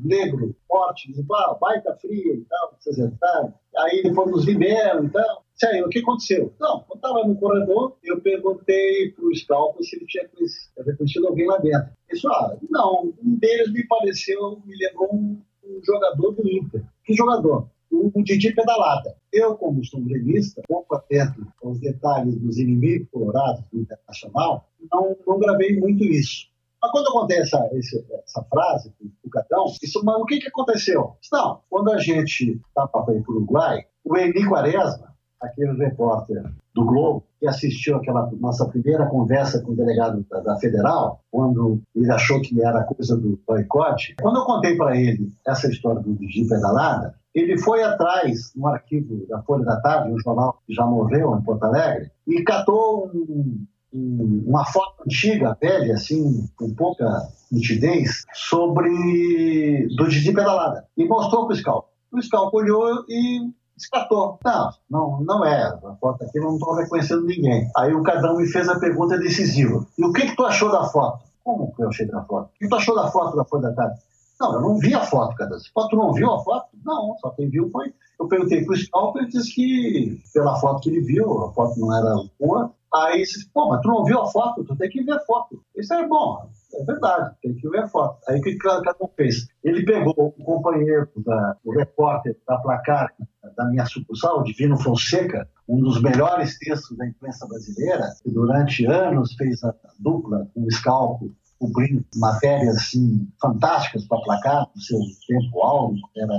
negro 0.03 0.55
forte, 0.67 1.09
disse, 1.09 1.25
ah, 1.31 1.57
baita 1.59 1.95
fria 1.97 2.33
e 2.33 2.45
tal, 2.45 2.73
vocês 2.79 2.97
entraram. 2.97 3.53
Aí 3.77 4.03
depois 4.03 4.31
nos 4.31 4.45
liberam 4.45 5.05
e 5.05 5.09
tal. 5.09 5.46
Sério, 5.57 5.87
o 5.87 5.89
que 5.89 5.99
aconteceu? 5.99 6.53
Não, 6.59 6.85
eu 6.89 6.95
estava 6.95 7.27
no 7.27 7.35
corredor, 7.35 7.97
eu 8.03 8.21
perguntei 8.21 9.11
para 9.11 9.25
o 9.25 9.35
Scalpo 9.35 9.83
se 9.83 9.95
ele 9.95 10.05
tinha 10.05 10.29
conhecido 10.29 11.27
alguém 11.27 11.47
lá 11.47 11.57
dentro. 11.57 11.89
Falou, 12.21 12.37
ah, 12.37 12.57
não, 12.69 13.13
um 13.23 13.35
deles 13.37 13.71
me 13.71 13.85
pareceu, 13.87 14.61
me 14.65 14.75
lembrou 14.77 15.15
um, 15.15 15.41
um 15.63 15.81
jogador 15.83 16.31
do 16.31 16.47
Inter. 16.47 16.83
Que 17.03 17.13
jogador? 17.13 17.67
o 17.89 18.23
Didi 18.23 18.53
Pedalada. 18.53 19.15
Eu, 19.31 19.55
como 19.55 19.83
sou 19.85 20.01
gremista, 20.01 20.61
pouco 20.67 20.95
atento 20.95 21.45
aos 21.63 21.79
detalhes 21.79 22.35
dos 22.39 22.57
inimigos 22.57 23.07
colorados 23.11 23.63
do 23.71 23.79
Internacional, 23.79 24.69
não, 24.91 25.15
não 25.25 25.39
gravei 25.39 25.77
muito 25.79 26.03
isso. 26.03 26.47
Mas 26.81 26.91
quando 26.91 27.07
acontece 27.07 27.55
essa, 27.55 28.05
essa 28.23 28.43
frase, 28.43 28.93
o 29.23 29.29
Catão, 29.29 29.65
isso, 29.81 30.03
mas 30.03 30.15
o 30.17 30.25
que, 30.25 30.39
que 30.39 30.47
aconteceu? 30.47 31.15
Não, 31.31 31.61
quando 31.69 31.91
a 31.91 31.97
gente 31.97 32.61
estava 32.67 32.87
para 32.87 33.13
o 33.13 33.23
Uruguai, 33.27 33.83
o 34.03 34.15
Eni 34.15 34.47
Quaresma, 34.47 35.16
aquele 35.41 35.73
repórter 35.73 36.43
do 36.73 36.85
Globo, 36.85 37.23
que 37.39 37.47
assistiu 37.47 37.95
aquela 37.95 38.29
nossa 38.39 38.67
primeira 38.67 39.05
conversa 39.07 39.61
com 39.61 39.71
o 39.71 39.75
delegado 39.75 40.25
da, 40.29 40.39
da 40.39 40.55
Federal, 40.57 41.21
quando 41.31 41.81
ele 41.95 42.11
achou 42.11 42.41
que 42.41 42.61
era 42.61 42.83
coisa 42.83 43.15
do 43.15 43.39
boicote, 43.47 44.15
quando 44.21 44.37
eu 44.37 44.45
contei 44.45 44.75
para 44.75 44.95
ele 44.95 45.31
essa 45.45 45.67
história 45.67 46.01
do 46.01 46.13
Digi 46.15 46.47
Pedalada, 46.47 47.15
ele 47.33 47.57
foi 47.57 47.83
atrás, 47.83 48.51
no 48.55 48.67
arquivo 48.67 49.25
da 49.27 49.41
Folha 49.43 49.63
da 49.63 49.79
Tarde, 49.79 50.11
um 50.11 50.19
jornal 50.19 50.59
que 50.65 50.73
já 50.73 50.85
morreu 50.85 51.37
em 51.37 51.43
Porto 51.43 51.63
Alegre, 51.63 52.09
e 52.27 52.41
catou 52.43 53.11
um, 53.13 53.65
um, 53.93 54.43
uma 54.47 54.65
foto 54.65 55.03
antiga, 55.05 55.55
velha, 55.61 55.93
assim, 55.93 56.47
com 56.55 56.73
pouca 56.73 57.05
nitidez, 57.51 58.23
sobre 58.33 59.87
do 59.95 60.07
Didi 60.07 60.33
Pedalada. 60.33 60.85
E 60.97 61.05
mostrou 61.05 61.45
para 61.45 61.53
o 61.53 61.57
Scal. 61.57 61.89
O 62.11 62.21
Scal 62.21 62.49
olhou 62.53 63.05
e 63.07 63.51
descartou. 63.77 64.39
Não, 64.43 64.71
não, 64.89 65.21
não 65.21 65.45
é. 65.45 65.63
A 65.63 65.95
foto 66.01 66.23
aqui 66.23 66.39
não 66.39 66.55
estou 66.55 66.73
reconhecendo 66.75 67.25
ninguém. 67.25 67.69
Aí 67.77 67.93
o 67.93 68.03
Cadão 68.03 68.35
me 68.35 68.47
fez 68.47 68.67
a 68.67 68.79
pergunta 68.79 69.17
decisiva. 69.17 69.85
E 69.97 70.03
o 70.03 70.11
que, 70.11 70.27
que 70.27 70.35
tu 70.35 70.45
achou 70.45 70.71
da 70.71 70.83
foto? 70.85 71.23
Como 71.43 71.73
que 71.73 71.83
eu 71.83 71.89
achei 71.89 72.05
da 72.07 72.23
foto? 72.23 72.47
O 72.47 72.59
que 72.59 72.67
tu 72.67 72.75
achou 72.75 72.95
da 72.95 73.09
foto 73.09 73.37
da 73.37 73.45
Folha 73.45 73.69
da 73.69 73.73
Tarde? 73.73 73.99
Não, 74.39 74.53
eu 74.53 74.61
não 74.61 74.77
vi 74.77 74.93
a 74.93 75.01
foto, 75.01 75.35
Cadão. 75.35 75.57
Tu 75.89 75.95
não 75.95 76.13
viu 76.13 76.31
a 76.31 76.43
foto? 76.43 76.67
Não, 76.83 77.15
só 77.19 77.29
quem 77.31 77.49
viu 77.49 77.69
foi... 77.71 77.93
Eu 78.19 78.27
perguntei 78.27 78.65
para 78.65 78.73
o 78.73 78.77
Scalper 78.77 79.23
e 79.23 79.27
disse 79.27 79.53
que 79.53 80.21
pela 80.33 80.59
foto 80.59 80.81
que 80.81 80.89
ele 80.89 81.01
viu, 81.01 81.45
a 81.45 81.53
foto 81.53 81.79
não 81.79 81.95
era 81.95 82.15
boa. 82.39 82.73
Aí 82.93 83.21
disse, 83.21 83.47
pô, 83.53 83.69
mas 83.69 83.81
tu 83.81 83.89
não 83.89 84.03
viu 84.03 84.19
a 84.19 84.27
foto? 84.27 84.63
Tu 84.63 84.75
tem 84.75 84.89
que 84.89 85.03
ver 85.03 85.13
a 85.13 85.19
foto. 85.19 85.61
Isso 85.75 85.93
é 85.93 86.07
bom. 86.07 86.49
É 86.73 86.83
verdade, 86.83 87.35
tem 87.41 87.53
que 87.53 87.69
ver 87.69 87.79
a 87.79 87.87
foto. 87.87 88.17
Aí 88.27 88.39
o 88.39 88.41
que 88.41 88.55
cada 88.57 88.95
um 89.01 89.07
fez? 89.15 89.47
Ele 89.63 89.85
pegou 89.85 90.13
o 90.17 90.43
companheiro, 90.43 91.07
da, 91.17 91.55
o 91.63 91.71
repórter 91.71 92.35
da 92.47 92.57
placar 92.57 93.13
da 93.57 93.65
minha 93.65 93.85
sucursal, 93.85 94.43
Divino 94.43 94.77
Fonseca, 94.77 95.49
um 95.67 95.81
dos 95.81 96.01
melhores 96.01 96.57
textos 96.59 96.95
da 96.95 97.07
imprensa 97.07 97.47
brasileira, 97.47 98.13
que 98.23 98.31
durante 98.31 98.85
anos 98.85 99.33
fez 99.33 99.63
a 99.63 99.73
dupla 99.99 100.47
com 100.53 100.63
o 100.63 100.71
Scalpo, 100.71 101.33
cobrindo 101.59 102.05
matérias 102.15 102.77
assim, 102.77 103.27
fantásticas 103.41 104.05
para 104.05 104.21
placar, 104.21 104.67
no 104.75 104.81
seu 104.81 104.99
tempo 105.27 105.61
áureo, 105.63 105.99
era 106.15 106.33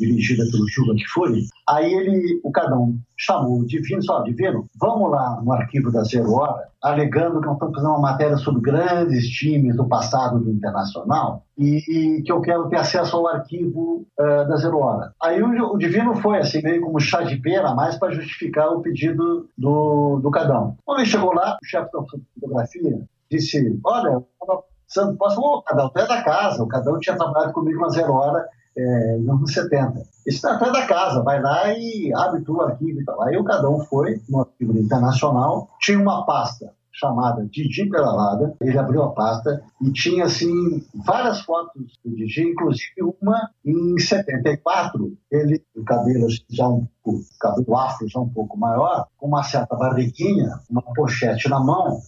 dirigida 0.00 0.44
pelo 0.50 0.66
Juba 0.68 0.94
Kfouri, 0.94 1.46
aí 1.68 1.92
ele, 1.92 2.40
o 2.42 2.50
Cadão 2.50 2.94
chamou 3.16 3.60
o 3.60 3.66
Divino, 3.66 4.02
só 4.02 4.22
Divino, 4.22 4.64
vamos 4.80 5.10
lá 5.10 5.40
no 5.42 5.52
arquivo 5.52 5.92
da 5.92 6.02
Zero 6.02 6.32
Hora, 6.32 6.68
alegando 6.82 7.40
que 7.40 7.46
nós 7.46 7.54
estamos 7.54 7.74
fazendo 7.74 7.90
uma 7.90 8.00
matéria 8.00 8.36
sobre 8.38 8.62
grandes 8.62 9.28
times 9.28 9.76
do 9.76 9.86
passado 9.86 10.40
do 10.40 10.50
Internacional 10.50 11.44
e, 11.58 11.82
e 11.88 12.22
que 12.22 12.32
eu 12.32 12.40
quero 12.40 12.68
ter 12.70 12.76
acesso 12.76 13.16
ao 13.16 13.26
arquivo 13.26 14.06
uh, 14.18 14.48
da 14.48 14.56
Zero 14.56 14.78
Hora. 14.78 15.12
Aí 15.22 15.42
o, 15.42 15.74
o, 15.74 15.78
Divino 15.78 16.16
foi 16.16 16.38
assim, 16.38 16.62
meio 16.62 16.80
como 16.80 16.98
chá 16.98 17.22
de 17.22 17.36
pera, 17.36 17.74
mais 17.74 17.96
para 17.96 18.12
justificar 18.12 18.70
o 18.70 18.80
pedido 18.80 19.46
do, 19.56 20.20
do 20.20 20.30
Cadão. 20.30 20.76
Quando 20.84 21.00
ele 21.00 21.08
chegou 21.08 21.34
lá, 21.34 21.58
o 21.62 21.66
chefe 21.66 21.92
da 21.92 22.00
fotografia 22.02 23.00
disse, 23.30 23.78
olha, 23.84 24.22
Santo 24.88 25.16
Posso, 25.16 25.40
ô, 25.40 25.62
Cadão, 25.62 25.90
é 25.94 26.06
da 26.06 26.22
casa, 26.22 26.62
o 26.62 26.68
Cadão 26.68 26.98
tinha 26.98 27.16
trabalhado 27.16 27.52
comigo 27.52 27.80
na 27.80 27.90
Zero 27.90 28.14
Hora 28.14 28.48
é, 28.76 29.16
nos 29.18 29.36
anos 29.36 29.52
70. 29.52 29.98
Isso 30.26 30.36
está 30.36 30.54
atrás 30.54 30.72
da 30.72 30.86
casa, 30.86 31.22
vai 31.22 31.40
lá 31.40 31.72
e 31.72 32.12
abre 32.14 32.42
o 32.46 32.60
arquivo 32.60 33.00
e 33.00 33.04
tal. 33.04 33.22
Aí 33.22 33.36
o 33.36 33.44
Cadão 33.44 33.80
foi 33.86 34.20
no 34.28 34.40
arquivo 34.40 34.78
internacional, 34.78 35.70
tinha 35.80 35.98
uma 35.98 36.24
pasta 36.24 36.72
chamada 36.92 37.46
Didi 37.46 37.88
Pedalada, 37.88 38.54
ele 38.60 38.78
abriu 38.78 39.02
a 39.02 39.12
pasta 39.12 39.62
e 39.80 39.90
tinha, 39.90 40.24
assim, 40.24 40.84
várias 40.94 41.40
fotos 41.40 41.98
do 42.04 42.14
Didi, 42.14 42.42
inclusive 42.42 43.14
uma 43.20 43.50
em 43.64 43.98
74, 43.98 45.16
ele, 45.30 45.64
o 45.74 45.82
cabelo 45.82 46.26
já 46.50 46.68
um 46.68 46.86
pouco, 47.02 47.20
cabelo 47.40 47.76
afro 47.76 48.06
já 48.08 48.20
um 48.20 48.28
pouco 48.28 48.58
maior, 48.58 49.06
com 49.16 49.28
uma 49.28 49.42
certa 49.42 49.74
barriguinha, 49.76 50.60
uma 50.68 50.82
pochete 50.94 51.48
na 51.48 51.58
mão, 51.58 52.00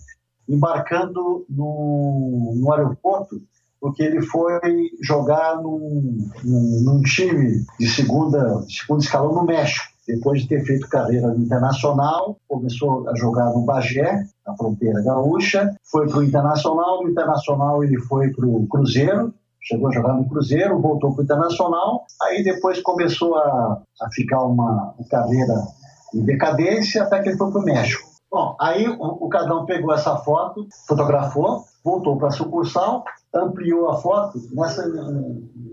embarcando 0.49 1.47
no, 1.49 2.53
no 2.55 2.73
aeroporto 2.73 3.41
porque 3.83 4.05
ele 4.05 4.23
foi 4.23 4.61
jogar 5.03 5.61
num, 5.61 6.31
num, 6.45 6.81
num 6.85 7.03
time 7.03 7.67
de 7.81 7.89
segunda, 7.89 8.63
de 8.65 8.79
segundo 8.79 9.03
escalão 9.03 9.35
no 9.35 9.45
México. 9.45 9.85
Depois 10.07 10.43
de 10.43 10.49
ter 10.49 10.65
feito 10.65 10.89
carreira 10.89 11.27
no 11.27 11.43
Internacional, 11.43 12.37
começou 12.47 13.09
a 13.09 13.17
jogar 13.17 13.47
no 13.47 13.63
Bagé, 13.63 14.25
na 14.47 14.57
fronteira 14.57 15.03
gaúcha, 15.03 15.75
foi 15.91 16.09
para 16.09 16.19
o 16.19 16.23
Internacional, 16.23 17.03
no 17.03 17.11
Internacional 17.11 17.83
ele 17.83 17.99
foi 18.03 18.31
para 18.31 18.47
o 18.47 18.69
Cruzeiro, 18.69 19.35
chegou 19.61 19.89
a 19.89 19.93
jogar 19.93 20.15
no 20.15 20.29
Cruzeiro, 20.29 20.81
voltou 20.81 21.13
para 21.13 21.23
o 21.23 21.25
Internacional, 21.25 22.05
aí 22.23 22.45
depois 22.45 22.81
começou 22.83 23.35
a, 23.37 23.83
a 24.01 24.11
ficar 24.13 24.45
uma, 24.45 24.95
uma 24.97 25.09
carreira 25.09 25.55
em 26.15 26.25
decadência 26.25 27.03
até 27.03 27.21
que 27.21 27.31
ele 27.31 27.39
foi 27.39 27.51
para 27.51 27.61
o 27.61 27.65
México. 27.65 28.13
Bom, 28.31 28.57
aí 28.61 28.89
o, 28.89 29.27
o 29.27 29.29
Cadão 29.29 29.67
pegou 29.67 29.93
essa 29.93 30.17
foto, 30.19 30.67
fotografou, 30.87 31.65
voltou 31.85 32.17
para 32.17 32.29
a 32.29 32.31
sucursal, 32.33 33.05
ampliou 33.35 33.89
a 33.91 34.01
foto. 34.01 34.39
Nessa, 34.53 34.85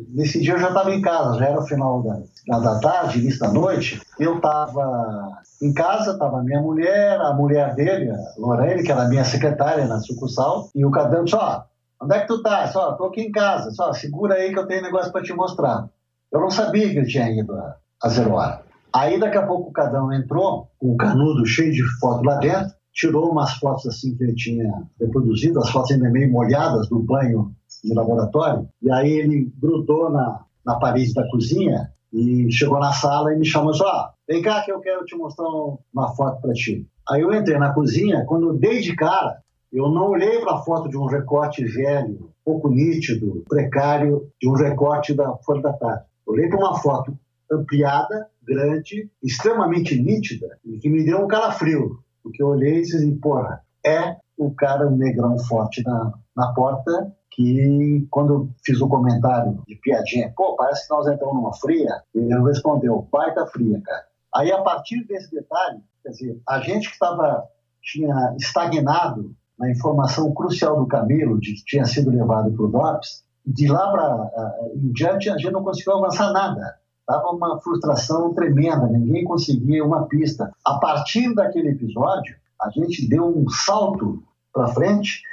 nesse 0.09 0.41
dia 0.41 0.53
eu 0.53 0.59
já 0.59 0.69
estava 0.69 0.91
em 0.93 1.01
casa, 1.01 1.39
já 1.39 1.47
era 1.47 1.59
o 1.59 1.67
final 1.67 2.03
da, 2.03 2.59
da 2.59 2.79
tarde, 2.79 3.19
início 3.19 3.39
da 3.39 3.51
noite. 3.51 4.01
Eu 4.17 4.37
estava 4.37 5.39
em 5.61 5.73
casa, 5.73 6.11
estava 6.11 6.43
minha 6.43 6.61
mulher, 6.61 7.19
a 7.19 7.33
mulher 7.33 7.75
dele, 7.75 8.11
a 8.11 8.17
Lorene, 8.37 8.83
que 8.83 8.91
era 8.91 9.07
minha 9.07 9.23
secretária 9.23 9.85
na 9.85 9.99
sucursal, 9.99 10.69
e 10.73 10.85
o 10.85 10.91
Cadão 10.91 11.23
disse, 11.23 11.35
ó, 11.35 11.63
onde 12.01 12.15
é 12.15 12.21
que 12.21 12.27
tu 12.27 12.41
tá? 12.41 12.67
Só, 12.67 12.93
tô 12.93 13.05
aqui 13.05 13.21
em 13.21 13.31
casa, 13.31 13.71
só, 13.71 13.93
segura 13.93 14.35
aí 14.35 14.53
que 14.53 14.59
eu 14.59 14.67
tenho 14.67 14.81
negócio 14.81 15.11
para 15.11 15.21
te 15.21 15.33
mostrar. 15.33 15.89
Eu 16.31 16.39
não 16.39 16.49
sabia 16.49 16.89
que 16.89 16.97
ele 16.97 17.07
tinha 17.07 17.29
ido 17.29 17.53
a, 18.01 18.09
zero 18.09 18.33
hora. 18.33 18.61
Aí 18.93 19.19
daqui 19.19 19.37
a 19.37 19.45
pouco 19.45 19.69
o 19.69 19.73
Cadão 19.73 20.11
entrou 20.13 20.67
com 20.79 20.93
o 20.93 20.97
canudo 20.97 21.45
cheio 21.45 21.71
de 21.71 21.83
foto 21.99 22.23
lá 22.23 22.37
dentro, 22.37 22.73
tirou 22.99 23.31
umas 23.31 23.53
fotos 23.53 23.87
assim 23.87 24.13
que 24.13 24.23
ele 24.25 24.35
tinha 24.35 24.83
reproduzido, 24.99 25.59
as 25.59 25.69
fotos 25.69 25.91
ainda 25.91 26.09
meio 26.09 26.29
molhadas 26.29 26.89
do 26.89 26.99
banho 26.99 27.55
de 27.81 27.93
laboratório, 27.93 28.67
e 28.81 28.91
aí 28.91 29.09
ele 29.09 29.49
grudou 29.57 30.09
na, 30.09 30.43
na 30.65 30.75
parede 30.75 31.13
da 31.13 31.25
cozinha 31.29 31.89
e 32.11 32.51
chegou 32.51 32.77
na 32.77 32.91
sala 32.91 33.33
e 33.33 33.39
me 33.39 33.45
chamou 33.45 33.73
só, 33.73 34.11
vem 34.27 34.41
cá 34.41 34.63
que 34.63 34.71
eu 34.71 34.81
quero 34.81 35.05
te 35.05 35.15
mostrar 35.15 35.47
uma 35.93 36.13
foto 36.13 36.41
para 36.41 36.51
ti. 36.51 36.85
Aí 37.09 37.21
eu 37.21 37.33
entrei 37.33 37.57
na 37.57 37.73
cozinha, 37.73 38.25
quando 38.25 38.49
eu 38.49 38.57
dei 38.57 38.81
de 38.81 38.93
cara, 38.93 39.37
eu 39.71 39.87
não 39.87 40.09
olhei 40.09 40.37
para 40.41 40.55
a 40.55 40.61
foto 40.61 40.89
de 40.89 40.97
um 40.97 41.05
recorte 41.05 41.63
velho, 41.63 42.29
pouco 42.43 42.67
nítido, 42.67 43.45
precário, 43.47 44.29
de 44.41 44.49
um 44.49 44.53
recorte 44.53 45.13
da 45.13 45.37
Folha 45.37 45.61
da 45.61 45.71
Tarde. 45.71 46.03
Olhei 46.25 46.49
para 46.49 46.59
uma 46.59 46.75
foto 46.75 47.17
ampliada, 47.49 48.27
grande, 48.43 49.09
extremamente 49.23 49.97
nítida, 49.99 50.57
e 50.65 50.79
que 50.79 50.89
me 50.89 51.05
deu 51.05 51.23
um 51.23 51.27
calafrio, 51.27 51.99
porque 52.23 52.41
eu 52.41 52.47
olhei 52.47 52.77
e 52.77 52.81
disse, 52.81 52.97
assim, 52.97 53.17
porra, 53.17 53.63
é 53.85 54.17
o 54.37 54.51
cara, 54.51 54.89
negrão 54.89 55.37
forte 55.39 55.83
na, 55.83 56.13
na 56.35 56.53
porta, 56.53 57.13
que 57.31 58.07
quando 58.09 58.33
eu 58.33 58.49
fiz 58.65 58.81
o 58.81 58.85
um 58.85 58.89
comentário 58.89 59.61
de 59.67 59.75
piadinha, 59.75 60.33
pô, 60.35 60.55
parece 60.55 60.87
que 60.87 60.93
nós 60.93 61.07
entramos 61.07 61.35
numa 61.35 61.53
fria, 61.53 62.03
ele 62.13 62.33
respondeu, 62.43 63.07
baita 63.11 63.45
fria, 63.47 63.81
cara. 63.81 64.03
Aí, 64.35 64.51
a 64.51 64.61
partir 64.61 65.05
desse 65.05 65.31
detalhe, 65.31 65.79
quer 66.03 66.09
dizer, 66.09 66.41
a 66.47 66.59
gente 66.59 66.87
que 66.87 66.93
estava, 66.93 67.47
tinha 67.81 68.35
estagnado 68.37 69.35
na 69.57 69.69
informação 69.69 70.33
crucial 70.33 70.79
do 70.79 70.87
Camilo, 70.87 71.39
de 71.39 71.53
que 71.53 71.65
tinha 71.65 71.85
sido 71.85 72.11
levado 72.11 72.51
para 72.51 72.65
o 72.65 72.69
DOPS, 72.69 73.23
de 73.45 73.67
lá 73.67 73.91
para 73.91 74.53
em 74.75 74.91
diante 74.91 75.29
a 75.29 75.37
gente 75.37 75.51
não 75.51 75.63
conseguiu 75.63 75.97
avançar 75.97 76.31
nada. 76.31 76.75
Estava 77.09 77.31
uma 77.31 77.59
frustração 77.59 78.35
tremenda, 78.35 78.85
ninguém 78.85 79.23
conseguia 79.23 79.83
uma 79.83 80.05
pista. 80.05 80.53
A 80.63 80.75
partir 80.75 81.33
daquele 81.33 81.69
episódio, 81.69 82.35
a 82.61 82.69
gente 82.69 83.09
deu 83.09 83.25
um 83.25 83.49
salto 83.49 84.21
para 84.53 84.67
frente, 84.67 85.23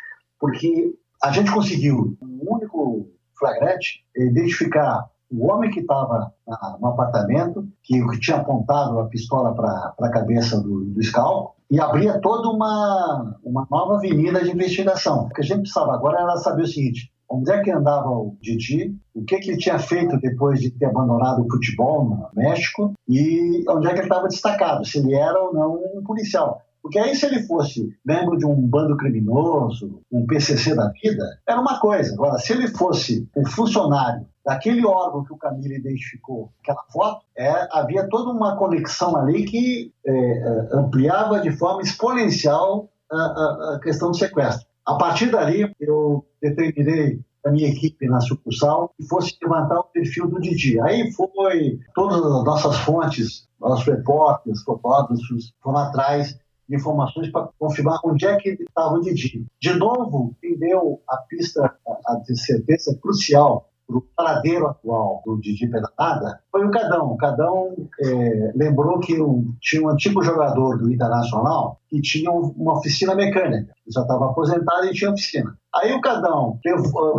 porque 0.40 0.94
a 1.22 1.30
gente 1.30 1.52
conseguiu, 1.52 2.16
um 2.22 2.54
único 2.54 3.06
flagrante, 3.38 4.02
identificar 4.16 5.06
o 5.30 5.52
homem 5.52 5.70
que 5.70 5.80
estava 5.80 6.32
no 6.80 6.86
apartamento, 6.86 7.68
que, 7.82 8.00
tinha 8.20 8.38
apontado 8.38 8.98
a 8.98 9.04
pistola 9.04 9.54
para 9.54 9.94
a 10.00 10.10
cabeça 10.10 10.58
do, 10.58 10.82
do 10.86 11.02
Scal, 11.02 11.56
e 11.70 11.78
abria 11.78 12.18
toda 12.20 12.48
uma, 12.48 13.38
uma 13.44 13.66
nova 13.70 13.96
avenida 13.96 14.42
de 14.42 14.50
investigação. 14.50 15.26
O 15.26 15.28
que 15.28 15.42
a 15.42 15.44
gente 15.44 15.60
precisava 15.62 15.92
agora 15.92 16.22
era 16.22 16.38
saber 16.38 16.62
o 16.62 16.66
seguinte: 16.66 17.12
onde 17.28 17.50
é 17.50 17.60
que 17.60 17.70
andava 17.70 18.08
o 18.08 18.36
Didi, 18.40 18.96
o 19.14 19.24
que, 19.24 19.38
que 19.38 19.50
ele 19.50 19.58
tinha 19.58 19.78
feito 19.78 20.18
depois 20.18 20.60
de 20.60 20.70
ter 20.70 20.86
abandonado 20.86 21.42
o 21.42 21.50
futebol 21.50 22.04
no 22.04 22.28
México 22.34 22.92
e 23.08 23.64
onde 23.68 23.86
é 23.86 23.90
que 23.90 23.98
ele 23.98 24.06
estava 24.06 24.28
destacado, 24.28 24.84
se 24.84 24.98
ele 24.98 25.14
era 25.14 25.38
ou 25.40 25.52
não 25.52 25.74
um 25.96 26.02
policial. 26.04 26.62
Porque 26.86 27.00
aí, 27.00 27.16
se 27.16 27.26
ele 27.26 27.42
fosse 27.42 27.92
membro 28.04 28.38
de 28.38 28.46
um 28.46 28.54
bando 28.54 28.96
criminoso, 28.96 30.00
um 30.10 30.24
PCC 30.24 30.72
da 30.72 30.88
vida, 30.90 31.36
era 31.44 31.60
uma 31.60 31.80
coisa. 31.80 32.14
Agora, 32.14 32.38
se 32.38 32.52
ele 32.52 32.68
fosse 32.68 33.28
um 33.36 33.44
funcionário 33.44 34.24
daquele 34.44 34.86
órgão 34.86 35.24
que 35.24 35.32
o 35.32 35.36
Camilo 35.36 35.74
identificou, 35.74 36.52
aquela 36.62 36.84
foto, 36.92 37.24
é, 37.36 37.66
havia 37.72 38.08
toda 38.08 38.30
uma 38.30 38.56
conexão 38.56 39.16
ali 39.16 39.44
que 39.44 39.92
é, 40.06 40.12
é 40.12 40.68
ampliava 40.74 41.40
de 41.40 41.50
forma 41.50 41.82
exponencial 41.82 42.88
a, 43.10 43.16
a, 43.16 43.74
a 43.74 43.80
questão 43.82 44.12
do 44.12 44.16
sequestro. 44.16 44.64
A 44.86 44.94
partir 44.94 45.32
dali, 45.32 45.68
eu 45.80 46.24
determinei 46.50 47.20
a 47.44 47.50
minha 47.50 47.68
equipe 47.68 48.06
na 48.08 48.20
sucursal 48.20 48.92
que 48.96 49.06
fosse 49.06 49.36
levantar 49.42 49.78
o 49.78 49.84
perfil 49.84 50.28
do 50.28 50.40
Didi. 50.40 50.80
Aí 50.80 51.12
foi, 51.12 51.78
todas 51.94 52.18
as 52.18 52.44
nossas 52.44 52.76
fontes, 52.78 53.48
nossos 53.60 53.86
repórteres, 53.86 54.62
fotógrafos, 54.62 55.52
foram 55.62 55.78
atrás 55.78 56.36
de 56.68 56.76
informações 56.76 57.30
para 57.30 57.48
confirmar 57.58 58.00
onde 58.04 58.26
é 58.26 58.36
que 58.36 58.50
estava 58.60 58.94
o 58.94 59.00
Didi. 59.00 59.46
De 59.60 59.72
novo, 59.74 60.34
quem 60.40 60.58
deu 60.58 61.00
a 61.08 61.16
pista 61.18 61.74
a, 61.86 62.34
certeza 62.34 62.98
crucial 63.00 63.70
para 63.86 63.98
o 63.98 64.02
paradeiro 64.16 64.66
atual 64.66 65.22
do 65.24 65.40
Didi 65.40 65.68
Pedalada 65.68 66.40
foi 66.50 66.66
o 66.66 66.70
Cadão. 66.72 67.12
O 67.12 67.16
Cadão 67.16 67.76
é, 68.00 68.52
lembrou 68.56 68.98
que 68.98 69.20
um, 69.20 69.54
tinha 69.60 69.82
um 69.82 69.88
antigo 69.88 70.22
jogador 70.22 70.78
do 70.78 70.92
Internacional 70.92 71.80
que 71.88 72.00
tinha 72.00 72.30
uma 72.32 72.78
oficina 72.78 73.14
mecânica. 73.14 73.72
Ele 73.86 73.92
já 73.94 74.02
estava 74.02 74.26
aposentado 74.26 74.86
e 74.86 74.92
tinha 74.92 75.12
oficina. 75.12 75.56
Aí 75.80 75.92
o 75.92 76.00
Cadão 76.00 76.58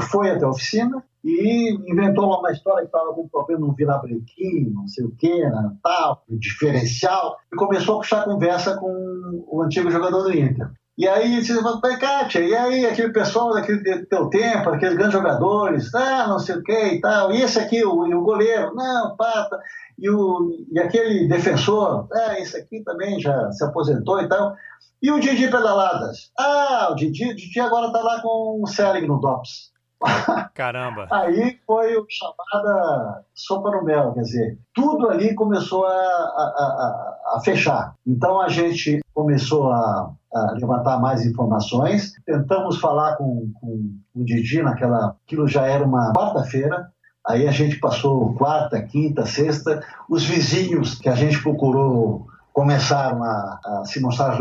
foi 0.09 0.31
até 0.31 0.45
a 0.45 0.49
oficina 0.49 1.03
e 1.23 1.73
inventou 1.91 2.25
uma 2.39 2.51
história 2.51 2.81
que 2.81 2.87
estava 2.87 3.13
com 3.13 3.27
problema 3.27 3.67
no 3.67 3.73
virabrequim, 3.73 4.71
não 4.73 4.87
sei 4.87 5.05
o 5.05 5.11
que, 5.11 5.43
né, 5.43 5.71
tal, 5.83 6.23
diferencial, 6.29 7.37
e 7.51 7.55
começou 7.55 7.95
a 7.95 7.97
puxar 7.99 8.23
conversa 8.23 8.77
com 8.77 9.45
o 9.47 9.61
antigo 9.61 9.91
jogador 9.91 10.23
do 10.23 10.31
Inter. 10.31 10.69
E 10.97 11.07
aí 11.07 11.45
você 11.45 11.61
fala, 11.61 11.79
Kátia, 11.99 12.39
e 12.39 12.55
aí 12.55 12.85
aquele 12.85 13.13
pessoal 13.13 13.53
daquele 13.53 14.05
teu 14.05 14.29
tempo, 14.29 14.69
aqueles 14.69 14.95
grandes 14.95 15.13
jogadores, 15.13 15.93
ah, 15.93 16.27
não 16.27 16.39
sei 16.39 16.55
o 16.55 16.63
que 16.63 16.73
e 16.73 16.99
tal, 16.99 17.31
e 17.31 17.41
esse 17.41 17.59
aqui, 17.59 17.85
o, 17.85 18.01
o 18.01 18.21
goleiro, 18.21 18.73
não, 18.73 19.15
pata, 19.15 19.59
e, 19.99 20.09
o, 20.09 20.65
e 20.71 20.79
aquele 20.79 21.27
defensor, 21.27 22.07
ah, 22.11 22.39
esse 22.39 22.57
aqui 22.57 22.83
também 22.83 23.19
já 23.19 23.51
se 23.51 23.63
aposentou 23.63 24.19
e 24.21 24.27
tal. 24.27 24.55
E 25.01 25.11
o 25.11 25.19
Didi 25.19 25.47
Pedaladas? 25.47 26.31
Ah, 26.37 26.89
o 26.91 26.95
Didi, 26.95 27.31
o 27.31 27.35
Didi 27.35 27.59
agora 27.59 27.87
está 27.87 27.99
lá 27.99 28.21
com 28.21 28.61
o 28.63 28.67
Selig 28.67 29.07
no 29.07 29.19
DOPS. 29.19 29.71
Caramba! 30.53 31.07
Aí 31.11 31.59
foi 31.65 31.95
o 31.97 32.05
chamada 32.09 33.23
sopa 33.33 33.71
no 33.71 33.83
mel, 33.83 34.13
quer 34.13 34.21
dizer, 34.21 34.59
tudo 34.73 35.09
ali 35.09 35.33
começou 35.33 35.85
a, 35.85 35.89
a, 35.89 35.95
a, 35.95 37.35
a 37.35 37.39
fechar. 37.43 37.95
Então 38.05 38.39
a 38.41 38.47
gente 38.47 38.99
começou 39.13 39.71
a, 39.71 40.11
levantar 40.53 40.99
mais 40.99 41.25
informações, 41.25 42.13
tentamos 42.25 42.79
falar 42.79 43.15
com, 43.15 43.51
com 43.59 43.91
o 44.15 44.23
Didi 44.23 44.61
naquela, 44.61 45.15
aquilo 45.25 45.47
já 45.47 45.65
era 45.65 45.83
uma 45.83 46.13
quarta-feira, 46.13 46.89
aí 47.27 47.47
a 47.47 47.51
gente 47.51 47.79
passou 47.79 48.35
quarta, 48.35 48.81
quinta, 48.81 49.25
sexta, 49.25 49.81
os 50.09 50.23
vizinhos 50.23 50.95
que 50.95 51.09
a 51.09 51.15
gente 51.15 51.41
procurou 51.41 52.27
começaram 52.57 53.23
a, 53.23 53.59
a, 53.63 53.85
se 53.85 53.99
mostrar 53.99 54.35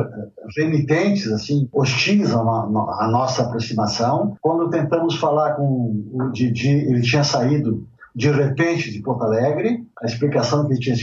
remitentes, 0.56 1.30
assim, 1.30 1.68
hostis 1.70 2.34
a, 2.34 2.40
a, 2.40 3.08
nossa 3.12 3.42
aproximação. 3.42 4.38
Quando 4.40 4.70
tentamos 4.70 5.16
falar 5.16 5.52
com 5.52 6.02
o 6.14 6.30
Didi, 6.32 6.70
ele 6.70 7.02
tinha 7.02 7.22
saído 7.22 7.86
de 8.14 8.30
repente 8.30 8.90
de 8.90 9.02
Porto 9.02 9.22
Alegre, 9.22 9.86
a 10.00 10.06
explicação 10.06 10.66
que 10.66 10.80
tinha, 10.80 10.96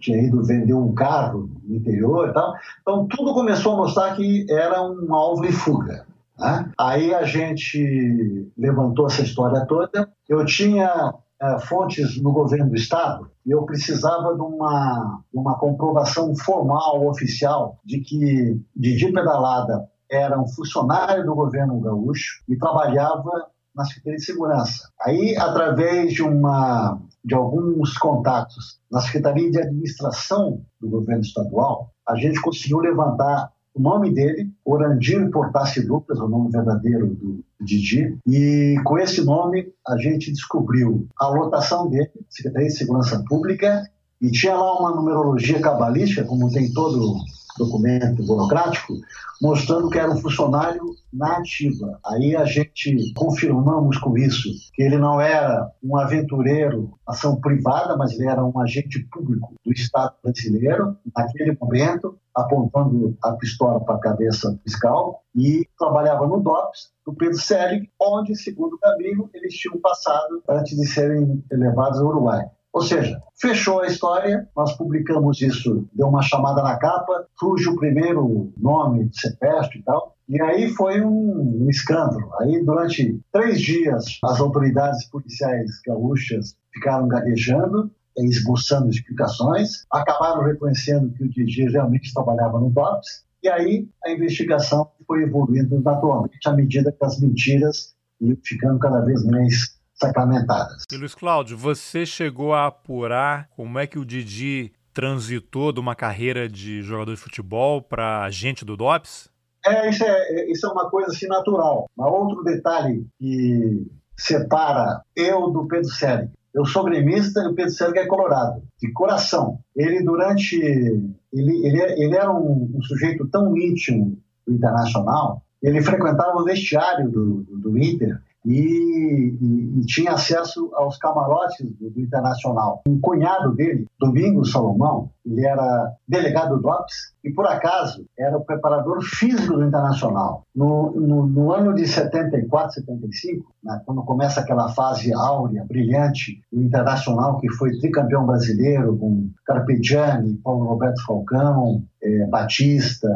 tinha 0.00 0.20
ido 0.20 0.42
vender 0.42 0.74
um 0.74 0.92
carro 0.92 1.48
no 1.62 1.76
interior 1.76 2.30
e 2.30 2.32
tal. 2.32 2.54
Então, 2.80 3.06
tudo 3.06 3.34
começou 3.34 3.74
a 3.74 3.76
mostrar 3.76 4.16
que 4.16 4.44
era 4.50 4.82
um 4.82 5.14
alvo 5.14 5.46
em 5.46 5.52
fuga. 5.52 6.04
Né? 6.36 6.72
Aí 6.76 7.14
a 7.14 7.22
gente 7.22 8.50
levantou 8.58 9.06
essa 9.06 9.22
história 9.22 9.64
toda. 9.64 10.10
Eu 10.28 10.44
tinha 10.44 11.14
é, 11.42 11.58
fontes 11.58 12.22
no 12.22 12.32
governo 12.32 12.70
do 12.70 12.76
Estado 12.76 13.30
eu 13.44 13.64
precisava 13.64 14.34
de 14.34 14.40
uma, 14.40 15.20
uma 15.34 15.58
comprovação 15.58 16.34
formal, 16.36 17.06
oficial, 17.08 17.80
de 17.84 18.00
que 18.00 18.60
Didi 18.76 19.12
Pedalada 19.12 19.88
era 20.08 20.40
um 20.40 20.46
funcionário 20.46 21.24
do 21.24 21.34
governo 21.34 21.80
gaúcho 21.80 22.42
e 22.48 22.56
trabalhava 22.56 23.48
na 23.74 23.84
Secretaria 23.84 24.18
de 24.18 24.24
Segurança. 24.24 24.88
Aí, 25.00 25.36
através 25.36 26.12
de, 26.12 26.22
uma, 26.22 27.00
de 27.24 27.34
alguns 27.34 27.96
contatos 27.96 28.78
na 28.90 29.00
Secretaria 29.00 29.50
de 29.50 29.60
Administração 29.60 30.62
do 30.80 30.90
governo 30.90 31.22
estadual, 31.22 31.90
a 32.06 32.14
gente 32.16 32.40
conseguiu 32.40 32.78
levantar 32.78 33.51
o 33.74 33.80
nome 33.80 34.12
dele, 34.12 34.50
Orandir 34.64 35.30
Portassi 35.30 35.80
Lucas, 35.80 36.18
o 36.18 36.28
nome 36.28 36.50
verdadeiro 36.50 37.06
do 37.06 37.44
Didi, 37.60 38.18
e 38.26 38.76
com 38.84 38.98
esse 38.98 39.24
nome 39.24 39.72
a 39.86 39.96
gente 39.96 40.30
descobriu 40.30 41.06
a 41.18 41.28
lotação 41.28 41.88
dele, 41.88 42.10
Secretaria 42.28 42.68
de 42.68 42.76
Segurança 42.76 43.24
Pública, 43.26 43.88
e 44.20 44.30
tinha 44.30 44.54
lá 44.54 44.78
uma 44.78 44.94
numerologia 44.94 45.60
cabalística, 45.60 46.24
como 46.24 46.50
tem 46.50 46.72
todo 46.72 47.16
documento 47.58 48.24
burocrático, 48.24 48.94
mostrando 49.40 49.90
que 49.90 49.98
era 49.98 50.10
um 50.10 50.16
funcionário 50.16 50.82
na 51.12 51.38
ativa. 51.38 51.98
Aí 52.06 52.34
a 52.36 52.44
gente 52.44 53.12
confirmamos 53.14 53.98
com 53.98 54.16
isso 54.16 54.48
que 54.72 54.82
ele 54.82 54.96
não 54.96 55.20
era 55.20 55.70
um 55.82 55.96
aventureiro, 55.96 56.92
ação 57.06 57.40
privada, 57.40 57.96
mas 57.96 58.12
ele 58.12 58.28
era 58.28 58.44
um 58.44 58.58
agente 58.60 59.06
público 59.10 59.54
do 59.64 59.72
Estado 59.72 60.14
brasileiro, 60.22 60.96
naquele 61.16 61.56
momento, 61.60 62.18
apontando 62.34 63.16
a 63.22 63.32
pistola 63.32 63.80
para 63.80 63.96
a 63.96 64.00
cabeça 64.00 64.58
fiscal 64.62 65.22
e 65.34 65.68
trabalhava 65.78 66.26
no 66.26 66.40
DOPS 66.40 66.92
do 67.04 67.12
Pedro 67.12 67.38
Selig, 67.38 67.90
onde, 68.00 68.34
segundo 68.36 68.74
o 68.74 68.78
Camilo, 68.78 69.28
eles 69.34 69.54
tinham 69.54 69.78
passado 69.80 70.42
antes 70.48 70.76
de 70.76 70.86
serem 70.86 71.44
levados 71.50 72.00
ao 72.00 72.08
Uruguai. 72.08 72.48
Ou 72.72 72.80
seja, 72.80 73.20
fechou 73.38 73.80
a 73.80 73.86
história, 73.86 74.48
nós 74.56 74.74
publicamos 74.76 75.42
isso, 75.42 75.86
deu 75.92 76.08
uma 76.08 76.22
chamada 76.22 76.62
na 76.62 76.78
capa, 76.78 77.26
surge 77.38 77.68
o 77.68 77.76
primeiro 77.76 78.50
nome 78.56 79.08
de 79.08 79.20
sequestro 79.20 79.78
e 79.78 79.82
tal, 79.82 80.16
e 80.26 80.40
aí 80.40 80.68
foi 80.70 81.02
um, 81.02 81.64
um, 81.64 81.68
escândalo. 81.68 82.30
Aí, 82.40 82.64
durante 82.64 83.20
três 83.30 83.60
dias, 83.60 84.18
as 84.24 84.40
autoridades 84.40 85.04
policiais 85.10 85.70
gaúchas 85.86 86.56
ficaram 86.72 87.06
gaguejando, 87.06 87.90
esboçando 88.16 88.88
explicações, 88.88 89.84
acabaram 89.90 90.42
reconhecendo 90.42 91.12
que 91.12 91.24
o 91.24 91.28
Didi 91.28 91.68
realmente 91.68 92.14
trabalhava 92.14 92.58
no 92.58 92.70
DOPS, 92.70 93.24
e 93.42 93.48
aí 93.48 93.88
a 94.04 94.10
investigação 94.10 94.90
foi 95.06 95.24
evoluindo 95.24 95.78
naturalmente 95.80 96.48
à 96.48 96.52
medida 96.52 96.92
que 96.92 97.04
as 97.04 97.20
mentiras 97.20 97.94
iam 98.20 98.36
ficando 98.42 98.78
cada 98.78 99.00
vez 99.00 99.24
mais 99.24 99.81
sacramentadas. 100.02 100.84
E 100.90 100.96
Luiz 100.96 101.14
Cláudio, 101.14 101.56
você 101.56 102.04
chegou 102.04 102.52
a 102.52 102.66
apurar 102.66 103.48
como 103.56 103.78
é 103.78 103.86
que 103.86 103.98
o 103.98 104.04
Didi 104.04 104.72
transitou 104.92 105.72
de 105.72 105.80
uma 105.80 105.94
carreira 105.94 106.48
de 106.48 106.82
jogador 106.82 107.14
de 107.14 107.20
futebol 107.20 107.80
para 107.80 108.24
agente 108.24 108.64
do 108.64 108.76
DOPS? 108.76 109.30
É 109.64 109.88
isso, 109.88 110.04
é, 110.04 110.50
isso 110.50 110.66
é 110.66 110.70
uma 110.70 110.90
coisa 110.90 111.10
assim 111.10 111.26
natural. 111.26 111.88
Um 111.96 112.02
outro 112.02 112.42
detalhe 112.42 113.06
que 113.18 113.86
separa 114.16 115.00
eu 115.16 115.50
do 115.50 115.66
Pedro 115.68 115.88
Sérgio. 115.88 116.30
Eu 116.52 116.66
sou 116.66 116.84
gremista 116.84 117.40
e 117.40 117.46
o 117.46 117.54
Pedro 117.54 117.72
Sérgio 117.72 117.98
é 117.98 118.06
colorado, 118.06 118.62
de 118.78 118.92
coração. 118.92 119.58
Ele, 119.74 120.02
durante. 120.02 120.56
Ele, 120.56 121.66
ele, 121.66 121.80
ele 121.80 122.14
era 122.14 122.30
um, 122.30 122.70
um 122.74 122.82
sujeito 122.82 123.26
tão 123.28 123.56
íntimo 123.56 124.18
do 124.46 124.52
Internacional, 124.52 125.42
ele 125.62 125.80
frequentava 125.80 126.36
o 126.36 126.44
vestiário 126.44 127.08
do, 127.08 127.42
do, 127.44 127.58
do 127.58 127.78
Inter 127.78 128.20
e, 128.44 129.36
e, 129.40 129.80
e, 129.80 129.86
tinha 129.86 130.12
acesso 130.12 130.70
aos 130.74 130.96
camarotes 130.98 131.64
do, 131.78 131.90
do, 131.90 132.00
Internacional. 132.00 132.82
Um 132.86 133.00
cunhado 133.00 133.54
dele, 133.54 133.86
Domingos 133.98 134.50
Salomão, 134.50 135.10
ele 135.24 135.46
era 135.46 135.92
delegado 136.06 136.56
do 136.56 136.62
DOPS 136.62 137.14
e, 137.24 137.30
por 137.30 137.46
acaso, 137.46 138.04
era 138.18 138.36
o 138.36 138.44
preparador 138.44 139.00
físico 139.02 139.54
do 139.54 139.64
Internacional. 139.64 140.44
No, 140.54 140.90
no, 140.92 141.26
no 141.26 141.52
ano 141.52 141.74
de 141.74 141.86
74, 141.86 142.74
75, 142.74 143.54
né, 143.62 143.80
quando 143.86 144.02
começa 144.02 144.40
aquela 144.40 144.68
fase 144.70 145.14
áurea, 145.14 145.64
brilhante, 145.64 146.42
do 146.52 146.62
Internacional, 146.62 147.38
que 147.38 147.48
foi 147.50 147.78
tricampeão 147.78 148.26
brasileiro 148.26 148.96
com 148.96 149.30
Carpegiani, 149.46 150.34
Paulo 150.42 150.66
Roberto 150.66 151.04
Falcão, 151.04 151.82
eh, 152.02 152.26
Batista, 152.26 153.08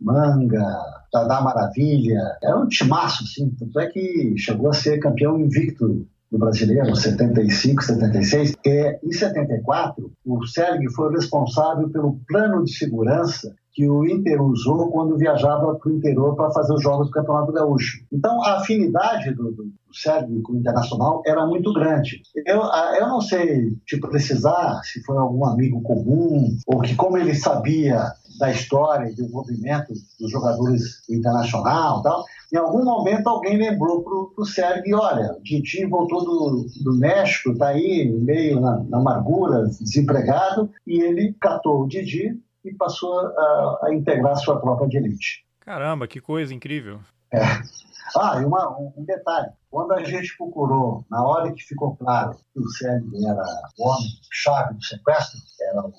Manga, 0.00 0.64
Dadá 1.12 1.40
Maravilha. 1.40 2.20
Era 2.42 2.58
um 2.58 2.68
timaço, 2.68 3.24
assim. 3.24 3.50
Tanto 3.58 3.80
é 3.80 3.86
que 3.86 4.34
chegou 4.36 4.68
a 4.68 4.74
ser 4.74 4.98
campeão 4.98 5.38
invicto 5.38 6.06
do 6.30 6.38
brasileiro, 6.38 6.94
75, 6.94 7.84
76. 7.84 8.54
E, 8.64 8.98
em 9.02 9.12
74, 9.12 10.12
o 10.24 10.46
Selig 10.46 10.92
foi 10.92 11.12
responsável 11.12 11.88
pelo 11.90 12.18
plano 12.26 12.64
de 12.64 12.72
segurança 12.72 13.54
que 13.76 13.86
o 13.86 14.06
Inter 14.06 14.40
usou 14.40 14.90
quando 14.90 15.18
viajava 15.18 15.74
para 15.74 15.90
o 15.90 15.94
interior 15.94 16.34
para 16.34 16.50
fazer 16.50 16.72
os 16.72 16.82
jogos 16.82 17.08
do 17.08 17.12
Campeonato 17.12 17.52
Gaúcho. 17.52 17.98
Então, 18.10 18.42
a 18.42 18.56
afinidade 18.56 19.34
do, 19.34 19.52
do, 19.52 19.64
do 19.64 19.94
Sérgio 19.94 20.40
com 20.42 20.54
o 20.54 20.56
Internacional 20.56 21.22
era 21.26 21.46
muito 21.46 21.74
grande. 21.74 22.22
Eu, 22.46 22.62
eu 22.98 23.06
não 23.06 23.20
sei 23.20 23.76
te 23.84 24.00
precisar 24.00 24.80
se 24.82 25.04
foi 25.04 25.18
algum 25.18 25.44
amigo 25.44 25.82
comum 25.82 26.56
ou 26.66 26.80
que, 26.80 26.94
como 26.94 27.18
ele 27.18 27.34
sabia 27.34 28.10
da 28.38 28.50
história 28.50 29.10
e 29.10 29.14
do 29.14 29.24
envolvimento 29.24 29.92
dos 30.20 30.30
jogadores 30.30 31.02
do 31.08 31.14
Internacional 31.14 32.02
tal, 32.02 32.24
em 32.52 32.56
algum 32.56 32.84
momento 32.84 33.28
alguém 33.28 33.56
lembrou 33.56 34.02
para 34.02 34.42
o 34.42 34.46
Sérgio, 34.46 34.98
olha, 34.98 35.32
o 35.32 35.42
Didi 35.42 35.84
voltou 35.86 36.24
do, 36.24 36.66
do 36.84 36.98
México, 36.98 37.52
está 37.52 37.68
aí 37.68 38.08
meio 38.08 38.60
na, 38.60 38.82
na 38.84 38.98
amargura, 38.98 39.66
desempregado, 39.80 40.70
e 40.86 41.00
ele 41.00 41.34
catou 41.40 41.82
o 41.82 41.88
Didi 41.88 42.40
e 42.64 42.74
passou 42.74 43.18
a, 43.18 43.80
a 43.84 43.94
integrar 43.94 44.36
sua 44.36 44.60
tropa 44.60 44.86
de 44.86 44.96
elite. 44.96 45.44
Caramba, 45.60 46.06
que 46.06 46.20
coisa 46.20 46.54
incrível. 46.54 47.00
É. 47.32 47.40
Ah, 48.16 48.40
e 48.40 48.44
uma, 48.44 48.70
um, 48.78 48.92
um, 48.96 49.04
detalhe. 49.04 49.50
Quando 49.68 49.92
a 49.92 50.04
gente 50.04 50.36
procurou, 50.36 51.04
na 51.10 51.24
hora 51.24 51.52
que 51.52 51.62
ficou 51.62 51.96
claro 51.96 52.36
que 52.54 52.60
o 52.60 52.68
Sérgio 52.68 53.10
era 53.28 53.42
o 53.78 53.88
homem-chave 53.88 54.74
do 54.74 54.84
sequestro, 54.84 55.40
era 55.60 55.80
o 55.80 55.92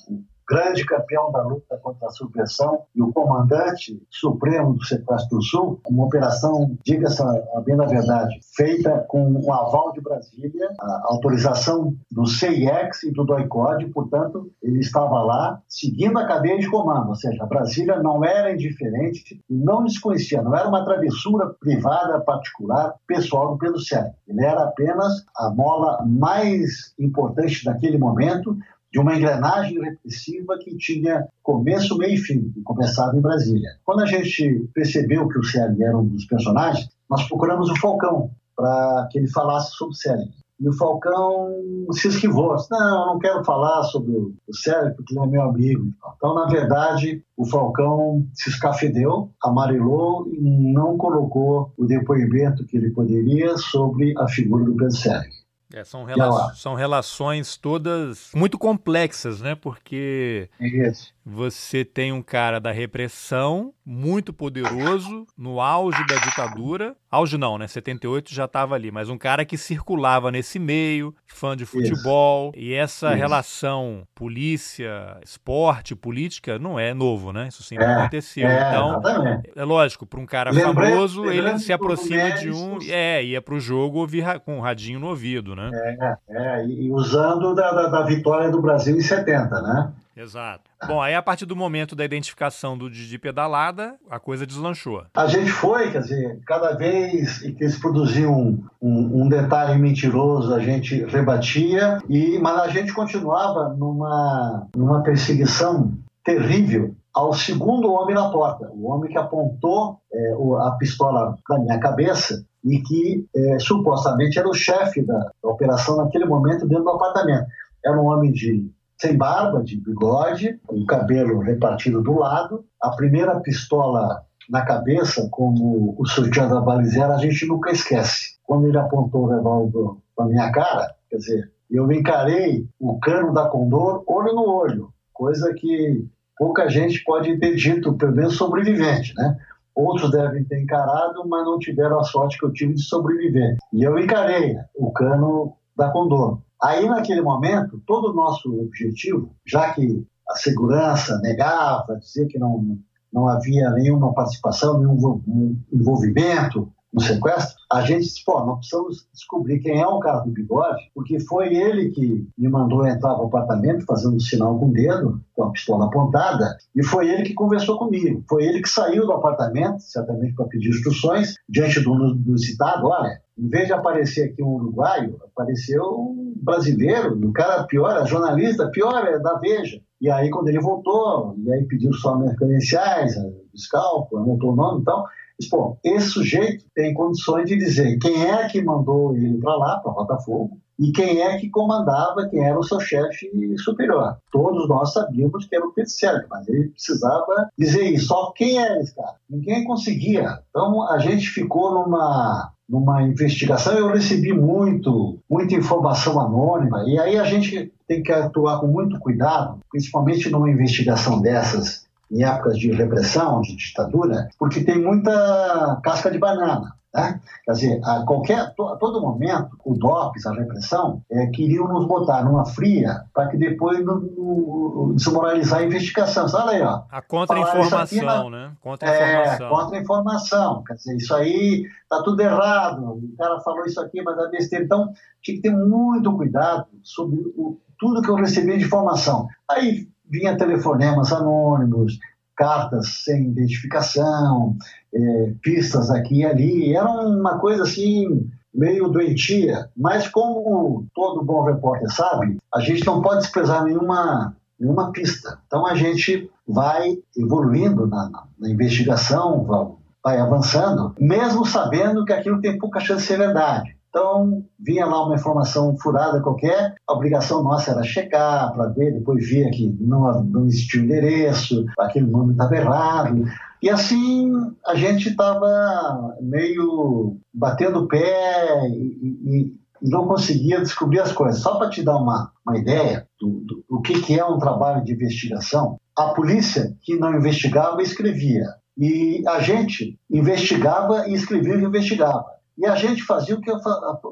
grande 0.47 0.85
campeão 0.85 1.31
da 1.31 1.41
luta 1.41 1.77
contra 1.77 2.07
a 2.07 2.11
subversão 2.11 2.83
e 2.95 3.01
o 3.01 3.11
comandante 3.11 4.01
supremo 4.09 4.73
do 4.73 4.83
Sequestro 4.85 5.37
do 5.37 5.43
Sul, 5.43 5.81
uma 5.89 6.05
operação, 6.05 6.77
diga-se 6.83 7.21
a 7.21 7.61
bem 7.61 7.75
da 7.75 7.85
verdade, 7.85 8.39
feita 8.55 9.05
com 9.09 9.33
o 9.33 9.51
aval 9.51 9.91
de 9.91 10.01
Brasília, 10.01 10.69
a 10.79 11.01
autorização 11.05 11.95
do 12.11 12.25
CIEX 12.25 13.03
e 13.03 13.11
do 13.11 13.25
DOICOD, 13.25 13.87
portanto, 13.87 14.49
ele 14.63 14.79
estava 14.79 15.21
lá 15.21 15.61
seguindo 15.67 16.17
a 16.17 16.25
cadeia 16.25 16.57
de 16.57 16.69
comando, 16.69 17.09
ou 17.09 17.15
seja, 17.15 17.45
Brasília 17.45 18.01
não 18.01 18.23
era 18.23 18.53
indiferente, 18.53 19.41
não 19.49 19.83
desconhecia, 19.83 20.41
não 20.41 20.55
era 20.55 20.67
uma 20.67 20.85
travessura 20.85 21.53
privada, 21.59 22.21
particular, 22.21 22.95
pessoal 23.05 23.51
do 23.51 23.57
Pedro 23.57 23.79
Sérgio. 23.79 24.13
Ele 24.27 24.43
era 24.43 24.63
apenas 24.63 25.25
a 25.35 25.49
mola 25.49 26.03
mais 26.05 26.93
importante 26.99 27.65
naquele 27.65 27.97
momento 27.97 28.57
de 28.91 28.99
uma 28.99 29.15
engrenagem 29.15 29.81
repressiva 29.81 30.57
que 30.59 30.75
tinha 30.77 31.27
começo, 31.43 31.97
meio 31.97 32.15
e 32.15 32.17
fim, 32.17 32.53
e 32.55 32.61
começava 32.61 33.15
em 33.17 33.21
Brasília. 33.21 33.69
Quando 33.83 34.01
a 34.01 34.05
gente 34.05 34.69
percebeu 34.73 35.27
que 35.27 35.39
o 35.39 35.43
Selig 35.43 35.83
era 35.83 35.97
um 35.97 36.07
dos 36.07 36.25
personagens, 36.25 36.87
nós 37.09 37.27
procuramos 37.27 37.69
o 37.69 37.75
Falcão 37.79 38.31
para 38.55 39.07
que 39.11 39.19
ele 39.19 39.29
falasse 39.29 39.71
sobre 39.71 39.93
o 39.93 39.97
Selig. 39.97 40.31
E 40.59 40.67
o 40.67 40.73
Falcão 40.73 41.53
se 41.91 42.07
esquivou. 42.07 42.55
Disse, 42.55 42.71
não, 42.71 43.01
eu 43.01 43.05
não 43.13 43.19
quero 43.19 43.43
falar 43.43 43.83
sobre 43.83 44.11
o 44.15 44.33
Sérgio 44.51 44.95
porque 44.95 45.13
ele 45.13 45.23
é 45.23 45.27
meu 45.27 45.43
amigo. 45.43 45.91
Então, 46.15 46.33
na 46.33 46.47
verdade, 46.47 47.23
o 47.37 47.45
Falcão 47.45 48.25
se 48.33 48.49
escafedeu, 48.49 49.29
amarelou 49.43 50.27
e 50.27 50.73
não 50.73 50.97
colocou 50.97 51.71
o 51.77 51.85
depoimento 51.85 52.65
que 52.65 52.75
ele 52.77 52.89
poderia 52.89 53.55
sobre 53.57 54.15
a 54.17 54.27
figura 54.27 54.65
do 54.65 54.75
Pedro 54.75 54.95
Sérgio. 54.95 55.37
É, 55.73 55.83
são, 55.83 56.05
rela 56.05 56.53
são 56.55 56.75
relações 56.75 57.57
todas 57.57 58.31
muito 58.33 58.57
complexas, 58.57 59.41
né? 59.41 59.53
Porque 59.53 60.49
Isso. 60.59 61.13
você 61.25 61.83
tem 61.83 62.13
um 62.13 62.21
cara 62.21 62.59
da 62.59 62.71
repressão 62.71 63.73
muito 63.89 64.33
poderoso 64.33 65.25
no 65.37 65.61
auge 65.61 66.05
da 66.07 66.15
ditadura. 66.17 66.93
Auge 67.09 67.37
não, 67.37 67.57
né? 67.57 67.69
78 67.69 68.33
já 68.33 68.43
estava 68.43 68.75
ali, 68.75 68.91
mas 68.91 69.07
um 69.09 69.17
cara 69.17 69.45
que 69.45 69.57
circulava 69.57 70.29
nesse 70.29 70.59
meio, 70.59 71.15
fã 71.25 71.55
de 71.55 71.65
futebol. 71.65 72.51
Isso. 72.53 72.65
E 72.65 72.73
essa 72.73 73.07
Isso. 73.11 73.17
relação 73.17 74.05
polícia, 74.13 75.17
esporte, 75.23 75.95
política 75.95 76.59
não 76.59 76.77
é 76.77 76.93
novo, 76.93 77.31
né? 77.31 77.47
Isso 77.47 77.63
sempre 77.63 77.85
é, 77.85 77.93
aconteceu. 77.93 78.45
É, 78.45 78.69
então, 78.69 78.99
exatamente. 78.99 79.51
é 79.55 79.63
lógico, 79.63 80.05
para 80.05 80.19
um 80.19 80.25
cara 80.25 80.51
lembrei, 80.51 80.91
famoso, 80.91 81.21
lembrei 81.21 81.37
ele 81.39 81.59
se 81.59 81.71
aproxima 81.71 82.31
de 82.31 82.51
um. 82.51 82.79
É, 82.89 83.23
ia 83.23 83.41
para 83.41 83.53
o 83.53 83.59
jogo 83.59 83.99
ouvir 83.99 84.25
com 84.41 84.57
um 84.57 84.59
radinho 84.59 84.99
no 84.99 85.07
ouvido, 85.07 85.55
né? 85.55 85.71
É, 85.73 86.17
é 86.29 86.67
e 86.67 86.91
usando 86.91 87.55
da, 87.55 87.71
da, 87.71 87.87
da 87.87 88.01
vitória 88.03 88.51
do 88.51 88.61
Brasil 88.61 88.97
em 88.97 89.01
70, 89.01 89.61
né? 89.61 89.93
Exato. 90.17 90.66
Bom, 90.85 91.01
aí 91.01 91.15
a 91.15 91.21
partir 91.21 91.45
do 91.45 91.55
momento 91.55 91.95
da 91.95 92.05
identificação 92.05 92.77
do 92.77 92.89
Didi 92.89 93.17
Pedalada, 93.17 93.95
a 94.09 94.19
coisa 94.19 94.45
deslanchou. 94.45 95.03
A 95.15 95.27
gente 95.27 95.49
foi, 95.49 95.91
quer 95.91 96.01
dizer, 96.01 96.39
cada 96.45 96.73
vez 96.73 97.39
que 97.39 97.63
eles 97.63 97.79
produziam 97.79 98.33
um, 98.33 98.63
um, 98.81 99.23
um, 99.23 99.29
detalhe 99.29 99.79
mentiroso, 99.79 100.53
a 100.53 100.59
gente 100.59 101.03
rebatia, 101.05 101.99
e, 102.07 102.37
mas 102.39 102.59
a 102.59 102.67
gente 102.67 102.93
continuava 102.93 103.69
numa, 103.69 104.67
numa 104.75 105.01
perseguição 105.01 105.93
terrível 106.23 106.95
ao 107.17 107.33
segundo 107.33 107.91
homem 107.91 108.13
na 108.13 108.29
porta, 108.29 108.69
o 108.71 108.91
homem 108.91 109.09
que 109.09 109.17
apontou 109.17 109.99
é, 110.13 110.33
a 110.59 110.71
pistola 110.77 111.35
na 111.49 111.59
minha 111.59 111.79
cabeça 111.79 112.45
e 112.63 112.79
que 112.79 113.25
é, 113.35 113.57
supostamente 113.57 114.37
era 114.37 114.47
o 114.47 114.53
chefe 114.53 115.01
da, 115.01 115.31
operação 115.41 115.97
naquele 115.97 116.25
momento 116.25 116.67
dentro 116.67 116.83
do 116.83 116.91
apartamento. 116.91 117.47
Era 117.83 117.99
um 117.99 118.05
homem 118.05 118.31
de 118.31 118.69
sem 118.99 119.15
barba, 119.15 119.63
de 119.63 119.79
bigode, 119.79 120.59
com 120.65 120.77
o 120.77 120.85
cabelo 120.85 121.39
repartido 121.39 122.01
do 122.01 122.17
lado, 122.17 122.65
a 122.81 122.89
primeira 122.91 123.39
pistola 123.39 124.23
na 124.49 124.63
cabeça, 124.65 125.27
como 125.29 125.95
o 125.97 126.05
surgião 126.05 126.49
da 126.49 126.61
balizera, 126.61 127.15
a 127.15 127.17
gente 127.17 127.45
nunca 127.45 127.71
esquece. 127.71 128.37
Quando 128.43 128.67
ele 128.67 128.77
apontou 128.77 129.23
o 129.23 129.29
revólver 129.29 129.99
para 130.15 130.25
minha 130.25 130.51
cara, 130.51 130.95
quer 131.09 131.17
dizer, 131.17 131.51
eu 131.69 131.91
encarei 131.91 132.65
o 132.79 132.97
cano 132.99 133.33
da 133.33 133.47
Condor 133.49 134.03
olho 134.07 134.33
no 134.33 134.49
olho, 134.49 134.89
coisa 135.13 135.53
que 135.53 136.07
pouca 136.37 136.69
gente 136.69 137.03
pode 137.03 137.37
ter 137.37 137.55
dito, 137.55 137.93
pelo 137.97 138.15
menos 138.15 138.37
sobrevivente, 138.37 139.13
né? 139.15 139.37
Outros 139.75 140.09
devem 140.09 140.43
ter 140.43 140.61
encarado, 140.61 141.27
mas 141.27 141.45
não 141.45 141.59
tiveram 141.59 141.99
a 141.99 142.03
sorte 142.03 142.39
que 142.39 142.45
eu 142.45 142.53
tive 142.53 142.73
de 142.73 142.81
sobreviver. 142.81 143.57
E 143.71 143.83
eu 143.83 143.99
encarei 143.99 144.57
o 144.75 144.91
cano 144.91 145.53
da 145.75 145.91
Condor. 145.91 146.39
Aí, 146.61 146.87
naquele 146.87 147.21
momento, 147.21 147.81
todo 147.85 148.11
o 148.11 148.13
nosso 148.13 148.49
objetivo, 148.61 149.35
já 149.45 149.73
que 149.73 150.05
a 150.29 150.35
segurança 150.35 151.19
negava, 151.19 151.97
dizia 151.99 152.27
que 152.27 152.39
não, 152.39 152.77
não 153.13 153.27
havia 153.27 153.69
nenhuma 153.71 154.13
participação, 154.13 154.79
nenhum 154.79 155.61
envolvimento 155.71 156.71
no 156.93 157.01
sequestro, 157.01 157.55
a 157.71 157.81
gente 157.81 158.03
disse, 158.03 158.23
pô, 158.23 158.43
nós 158.45 158.59
precisamos 158.59 159.07
descobrir 159.13 159.59
quem 159.59 159.81
é 159.81 159.87
o 159.87 159.99
cara 159.99 160.19
do 160.19 160.31
bigode, 160.31 160.89
porque 160.95 161.19
foi 161.19 161.53
ele 161.53 161.89
que 161.89 162.27
me 162.37 162.49
mandou 162.49 162.87
entrar 162.87 163.17
no 163.17 163.25
apartamento 163.25 163.85
fazendo 163.85 164.15
um 164.15 164.19
sinal 164.19 164.57
com 164.57 164.69
o 164.69 164.73
dedo, 164.73 165.21
com 165.35 165.43
a 165.43 165.51
pistola 165.51 165.85
apontada, 165.85 166.57
e 166.75 166.83
foi 166.83 167.09
ele 167.09 167.23
que 167.23 167.33
conversou 167.33 167.77
comigo. 167.77 168.23
Foi 168.29 168.43
ele 168.45 168.61
que 168.61 168.69
saiu 168.69 169.05
do 169.05 169.13
apartamento, 169.13 169.81
certamente 169.81 170.33
para 170.33 170.45
pedir 170.45 170.69
instruções, 170.69 171.35
diante 171.47 171.81
do, 171.81 172.15
do 172.15 172.37
citado, 172.37 172.87
olha, 172.87 173.21
em 173.37 173.49
vez 173.49 173.67
de 173.67 173.73
aparecer 173.73 174.31
aqui 174.31 174.41
um 174.41 174.55
uruguaio, 174.55 175.19
apareceu 175.23 175.83
um 175.83 176.33
brasileiro, 176.41 177.15
um 177.15 177.31
cara 177.31 177.63
pior, 177.65 178.01
é 178.01 178.07
jornalista, 178.07 178.69
pior, 178.71 179.05
é 179.05 179.19
da 179.19 179.37
Veja. 179.37 179.79
E 179.99 180.09
aí, 180.09 180.29
quando 180.29 180.47
ele 180.47 180.59
voltou, 180.59 181.35
e 181.37 181.51
aí 181.51 181.65
pediu 181.65 181.91
só 181.93 182.17
minhas 182.17 182.35
credenciais, 182.35 183.15
escalpo, 183.53 184.17
anotou 184.17 184.53
o 184.53 184.55
nome 184.55 184.81
e 184.81 184.85
tal, 184.85 185.05
pô, 185.49 185.77
esse 185.83 186.07
sujeito 186.07 186.65
tem 186.73 186.93
condições 186.93 187.47
de 187.47 187.57
dizer 187.57 187.97
quem 187.99 188.25
é 188.25 188.47
que 188.47 188.63
mandou 188.63 189.15
ele 189.15 189.37
para 189.37 189.55
lá, 189.55 189.79
para 189.79 189.91
Botafogo, 189.91 190.57
e 190.79 190.91
quem 190.91 191.21
é 191.21 191.37
que 191.37 191.49
comandava, 191.49 192.27
quem 192.29 192.43
era 192.43 192.57
o 192.57 192.63
seu 192.63 192.79
chefe 192.79 193.31
superior. 193.57 194.17
Todos 194.31 194.67
nós 194.69 194.93
sabíamos 194.93 195.45
que 195.45 195.55
era 195.55 195.65
o 195.65 195.73
Pedro 195.73 195.91
mas 196.29 196.47
ele 196.47 196.69
precisava 196.69 197.49
dizer 197.57 197.83
isso. 197.93 198.07
Só 198.07 198.31
quem 198.35 198.59
era 198.59 198.79
esse 198.79 198.95
cara? 198.95 199.15
Ninguém 199.29 199.63
conseguia. 199.63 200.39
Então 200.49 200.87
a 200.89 200.99
gente 200.99 201.27
ficou 201.29 201.73
numa 201.73 202.51
numa 202.69 203.01
investigação, 203.01 203.77
eu 203.77 203.93
recebi 203.93 204.33
muito, 204.33 205.17
muita 205.29 205.55
informação 205.55 206.19
anônima, 206.19 206.83
e 206.85 206.99
aí 206.99 207.17
a 207.17 207.23
gente 207.23 207.71
tem 207.87 208.03
que 208.03 208.11
atuar 208.11 208.59
com 208.59 208.67
muito 208.67 208.99
cuidado, 208.99 209.59
principalmente 209.71 210.29
numa 210.29 210.49
investigação 210.49 211.21
dessas, 211.21 211.86
em 212.11 212.23
épocas 212.23 212.57
de 212.57 212.71
repressão, 212.71 213.41
de 213.41 213.55
ditadura, 213.55 214.29
porque 214.39 214.63
tem 214.63 214.81
muita 214.81 215.79
casca 215.83 216.09
de 216.09 216.17
banana. 216.17 216.77
Né? 216.93 217.19
Quer 217.45 217.51
dizer, 217.51 217.81
a, 217.83 218.03
qualquer, 218.05 218.55
to, 218.55 218.69
a 218.69 218.75
todo 218.77 219.01
momento, 219.01 219.57
o 219.63 219.75
DOPS, 219.75 220.25
a 220.25 220.33
repressão, 220.33 221.03
é, 221.11 221.27
queriam 221.27 221.67
nos 221.67 221.85
botar 221.85 222.23
numa 222.23 222.45
fria 222.45 223.03
para 223.13 223.27
que 223.27 223.37
depois 223.37 223.85
no, 223.85 223.99
no, 223.99 224.93
desmoralizar 224.95 225.59
a 225.59 225.63
investigação. 225.63 226.25
Olha 226.33 226.51
aí, 226.51 226.61
ó. 226.61 226.83
A 226.89 227.01
contra-informação, 227.01 228.29
né? 228.29 228.51
Contra-informação. 228.61 229.45
É, 229.45 229.49
contra-informação. 229.49 230.63
Quer 230.63 230.73
dizer, 230.73 230.95
isso 230.95 231.13
aí 231.13 231.65
está 231.83 232.01
tudo 232.03 232.19
errado. 232.21 232.83
O 232.83 233.15
cara 233.17 233.39
falou 233.41 233.65
isso 233.65 233.79
aqui, 233.79 234.01
mas 234.01 234.17
é 234.17 234.29
besteira. 234.29 234.65
Então, 234.65 234.91
tinha 235.21 235.37
que 235.37 235.43
ter 235.43 235.55
muito 235.55 236.15
cuidado 236.15 236.65
sobre 236.81 237.17
o, 237.37 237.59
tudo 237.77 238.01
que 238.01 238.09
eu 238.09 238.15
recebi 238.15 238.57
de 238.57 238.65
informação. 238.65 239.27
Aí 239.49 239.87
vinha 240.09 240.37
telefonemas 240.37 241.11
anônimos, 241.11 241.99
cartas 242.35 243.03
sem 243.03 243.29
identificação, 243.29 244.55
é, 244.93 245.33
pistas 245.41 245.89
aqui 245.89 246.19
e 246.19 246.25
ali. 246.25 246.75
Era 246.75 246.89
uma 246.89 247.39
coisa 247.39 247.63
assim 247.63 248.29
meio 248.53 248.87
doentia, 248.87 249.69
mas 249.75 250.07
como 250.07 250.85
todo 250.93 251.23
bom 251.23 251.43
repórter 251.43 251.93
sabe, 251.93 252.37
a 252.53 252.59
gente 252.59 252.85
não 252.85 253.01
pode 253.01 253.21
desprezar 253.21 253.63
nenhuma, 253.63 254.35
nenhuma 254.59 254.91
pista. 254.91 255.39
Então 255.45 255.65
a 255.65 255.75
gente 255.75 256.29
vai 256.47 256.97
evoluindo 257.15 257.85
na, 257.85 258.09
na, 258.09 258.23
na 258.39 258.49
investigação, 258.49 259.43
vai, 259.43 259.67
vai 260.03 260.19
avançando, 260.19 260.95
mesmo 260.99 261.45
sabendo 261.45 262.05
que 262.05 262.13
aquilo 262.13 262.41
tem 262.41 262.57
pouca 262.57 262.79
chance 262.79 263.01
de 263.01 263.07
ser 263.07 263.17
verdade. 263.17 263.75
Então, 263.89 264.43
vinha 264.59 264.85
lá 264.85 265.05
uma 265.05 265.15
informação 265.15 265.75
furada 265.77 266.21
qualquer, 266.21 266.75
a 266.87 266.93
obrigação 266.93 267.41
nossa 267.41 267.71
era 267.71 267.83
checar 267.83 268.53
para 268.53 268.67
ver, 268.67 268.93
depois 268.93 269.27
via 269.27 269.49
que 269.49 269.75
não, 269.79 270.23
não 270.23 270.45
existia 270.45 270.81
o 270.81 270.83
endereço, 270.83 271.65
aquele 271.79 272.05
nome 272.05 272.33
estava 272.33 272.55
errado. 272.55 273.23
E 273.61 273.69
assim 273.69 274.31
a 274.65 274.75
gente 274.75 275.09
estava 275.09 276.15
meio 276.21 277.17
batendo 277.33 277.79
o 277.79 277.87
pé 277.87 278.67
e, 278.69 278.75
e, 278.75 279.57
e, 279.81 279.89
não 279.89 280.07
conseguia 280.07 280.59
descobrir 280.59 280.99
as 280.99 281.11
coisas. 281.11 281.41
Só 281.41 281.55
para 281.57 281.69
te 281.69 281.83
dar 281.83 281.97
uma, 281.97 282.31
uma 282.45 282.57
ideia 282.57 283.07
do, 283.19 283.41
do, 283.45 283.65
do 283.69 283.81
que, 283.81 284.01
que 284.01 284.19
é 284.19 284.25
um 284.25 284.37
trabalho 284.37 284.83
de 284.83 284.93
investigação, 284.93 285.79
a 285.95 286.09
polícia 286.09 286.75
que 286.81 286.95
não 286.95 287.15
investigava 287.15 287.81
escrevia. 287.81 288.45
E 288.77 289.23
a 289.27 289.39
gente 289.39 289.99
investigava 290.09 291.07
e 291.07 291.13
escrevia 291.13 291.55
e 291.55 291.63
investigava. 291.63 292.36
E 292.57 292.65
a 292.65 292.75
gente 292.75 293.03
fazia 293.03 293.35
o 293.35 293.41
que 293.41 293.51
a 293.51 293.59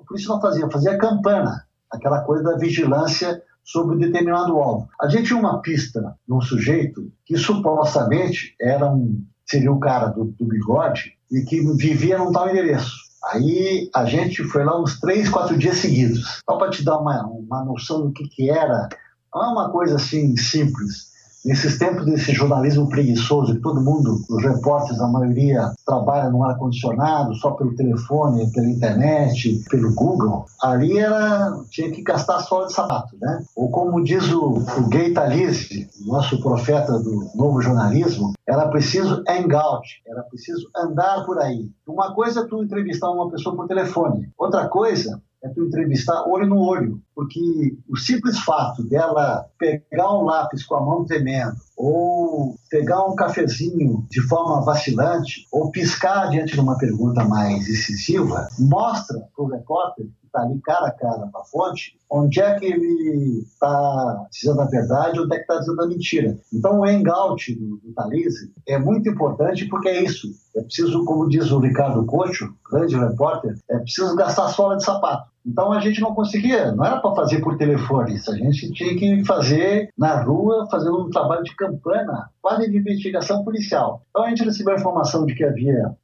polícia 0.08 0.30
não 0.30 0.40
fazia, 0.40 0.70
fazia 0.70 0.98
campana, 0.98 1.66
aquela 1.92 2.22
coisa 2.22 2.44
da 2.44 2.58
vigilância 2.58 3.42
sobre 3.64 3.98
determinado 3.98 4.58
alvo. 4.58 4.88
A 5.02 5.08
gente 5.08 5.28
tinha 5.28 5.40
uma 5.40 5.62
pista 5.62 6.16
de 6.28 6.34
um 6.34 6.42
sujeito 6.42 7.12
que 7.26 7.36
supostamente 7.38 8.56
era 8.62 8.92
um, 8.92 9.26
seria 9.46 9.72
o 9.72 9.80
cara 9.80 10.08
do, 10.08 10.26
do 10.26 10.46
bigode 10.46 11.14
e 11.32 11.42
que 11.42 11.60
vivia 11.76 12.20
num 12.20 12.32
tal 12.32 12.50
endereço. 12.50 13.06
Aí 13.34 13.90
a 13.96 14.06
gente 14.06 14.44
foi 14.44 14.64
lá 14.64 14.80
uns 14.80 15.00
três, 15.00 15.28
quatro 15.28 15.58
dias 15.58 15.78
seguidos. 15.78 16.42
Só 16.48 16.58
para 16.58 16.70
te 16.70 16.84
dar 16.84 17.00
uma, 17.00 17.26
uma 17.26 17.66
noção 17.66 18.04
do 18.04 18.14
que, 18.14 18.28
que 18.28 18.52
era, 18.52 18.88
não 19.34 19.44
é 19.44 19.48
uma 19.48 19.72
coisa 19.72 19.96
assim 19.96 20.38
simples. 20.38 21.15
Nesses 21.46 21.78
tempos 21.78 22.06
desse 22.06 22.34
jornalismo 22.34 22.90
preguiçoso, 22.90 23.62
todo 23.62 23.80
mundo, 23.80 24.20
os 24.28 24.44
repórteres, 24.44 25.00
a 25.00 25.08
maioria, 25.08 25.72
trabalha 25.86 26.32
no 26.32 26.44
ar-condicionado, 26.44 27.36
só 27.36 27.52
pelo 27.52 27.76
telefone, 27.76 28.52
pela 28.52 28.68
internet, 28.68 29.64
pelo 29.70 29.94
Google, 29.94 30.46
ali 30.60 30.98
era, 30.98 31.56
tinha 31.70 31.92
que 31.92 32.02
gastar 32.02 32.40
sola 32.40 32.66
de 32.66 32.74
sapato, 32.74 33.16
né? 33.22 33.44
Ou 33.56 33.70
como 33.70 34.04
diz 34.04 34.34
o, 34.34 34.56
o 34.56 34.88
Gay 34.90 35.14
Talese, 35.14 35.88
nosso 36.08 36.42
profeta 36.42 36.98
do 36.98 37.30
novo 37.36 37.62
jornalismo, 37.62 38.34
era 38.48 38.68
preciso 38.70 39.24
hangout, 39.30 39.88
era 40.08 40.24
preciso 40.24 40.68
andar 40.76 41.26
por 41.26 41.38
aí. 41.38 41.70
Uma 41.88 42.12
coisa 42.16 42.40
é 42.40 42.48
tu 42.48 42.64
entrevistar 42.64 43.12
uma 43.12 43.30
pessoa 43.30 43.56
por 43.56 43.68
telefone, 43.68 44.30
outra 44.36 44.68
coisa 44.68 45.22
é 45.46 45.50
tu 45.50 45.66
entrevistar 45.66 46.28
olho 46.28 46.48
no 46.48 46.60
olho, 46.60 47.00
porque 47.14 47.78
o 47.88 47.96
simples 47.96 48.40
fato 48.40 48.84
dela 48.84 49.46
pegar 49.60 50.12
um 50.12 50.24
lápis 50.24 50.66
com 50.66 50.76
a 50.76 50.82
mão 50.82 51.06
tremendo, 51.06 51.56
ou 51.78 52.56
pegar 52.70 53.06
um 53.06 53.16
cafezinho 53.16 54.08
de 54.10 54.22
forma 54.22 54.66
vacilante, 54.66 55.46
ou 55.52 55.70
piscar 55.70 56.30
diante 56.32 56.54
de 56.54 56.60
uma 56.60 56.78
pergunta 56.78 57.24
mais 57.24 57.70
incisiva, 57.70 58.48
mostra 58.58 59.20
para 59.36 59.46
o 59.46 59.48
repórter 59.48 60.08
está 60.36 60.42
ali 60.42 60.60
cara 60.62 60.88
a 60.88 60.92
cara 60.92 61.30
com 61.32 61.40
a 61.40 61.46
fonte, 61.46 61.98
onde 62.10 62.42
é 62.42 62.60
que 62.60 62.66
ele 62.66 63.40
está 63.40 64.26
dizendo 64.32 64.62
a 64.62 64.66
verdade, 64.66 65.20
onde 65.20 65.34
é 65.34 65.38
que 65.38 65.44
está 65.44 65.60
dizendo 65.60 65.82
a 65.82 65.88
mentira. 65.88 66.38
Então, 66.54 66.80
o 66.80 66.84
hangout 66.84 67.56
do, 67.56 67.78
do 67.78 67.94
Talise 67.94 68.52
é 68.68 68.78
muito 68.78 69.10
importante 69.10 69.66
porque 69.66 69.90
é 69.90 70.04
isso. 70.04 70.28
É 70.56 70.62
preciso, 70.62 71.04
como 71.06 71.30
diz 71.30 71.52
o 71.52 71.60
Ricardo 71.60 72.06
Cocho, 72.06 72.54
grande 72.72 72.98
repórter, 72.98 73.56
é 73.70 73.78
preciso 73.80 74.16
gastar 74.16 74.50
sola 74.50 74.78
de 74.78 74.84
sapato. 74.84 75.36
Então 75.46 75.72
a 75.72 75.80
gente 75.80 76.02
não 76.02 76.16
conseguia, 76.16 76.72
não 76.72 76.84
era 76.84 77.00
para 77.00 77.14
fazer 77.14 77.40
por 77.40 77.56
telefone, 77.56 78.16
isso 78.16 78.32
a 78.32 78.36
gente 78.36 78.72
tinha 78.72 78.98
que 78.98 79.24
fazer 79.26 79.90
na 79.96 80.24
rua, 80.24 80.68
fazendo 80.72 81.06
um 81.06 81.10
trabalho 81.12 81.44
de 81.44 81.56
campanha, 81.56 82.30
quase 82.42 82.70
de 82.72 82.78
investigação 82.78 83.44
policial. 83.44 84.02
Então 84.10 84.24
a 84.24 84.30
gente 84.30 84.44
recebeu 84.44 84.74
a 84.74 84.80
informação 84.80 85.24
de 85.24 85.36
que 85.36 85.44
havia 85.44 85.96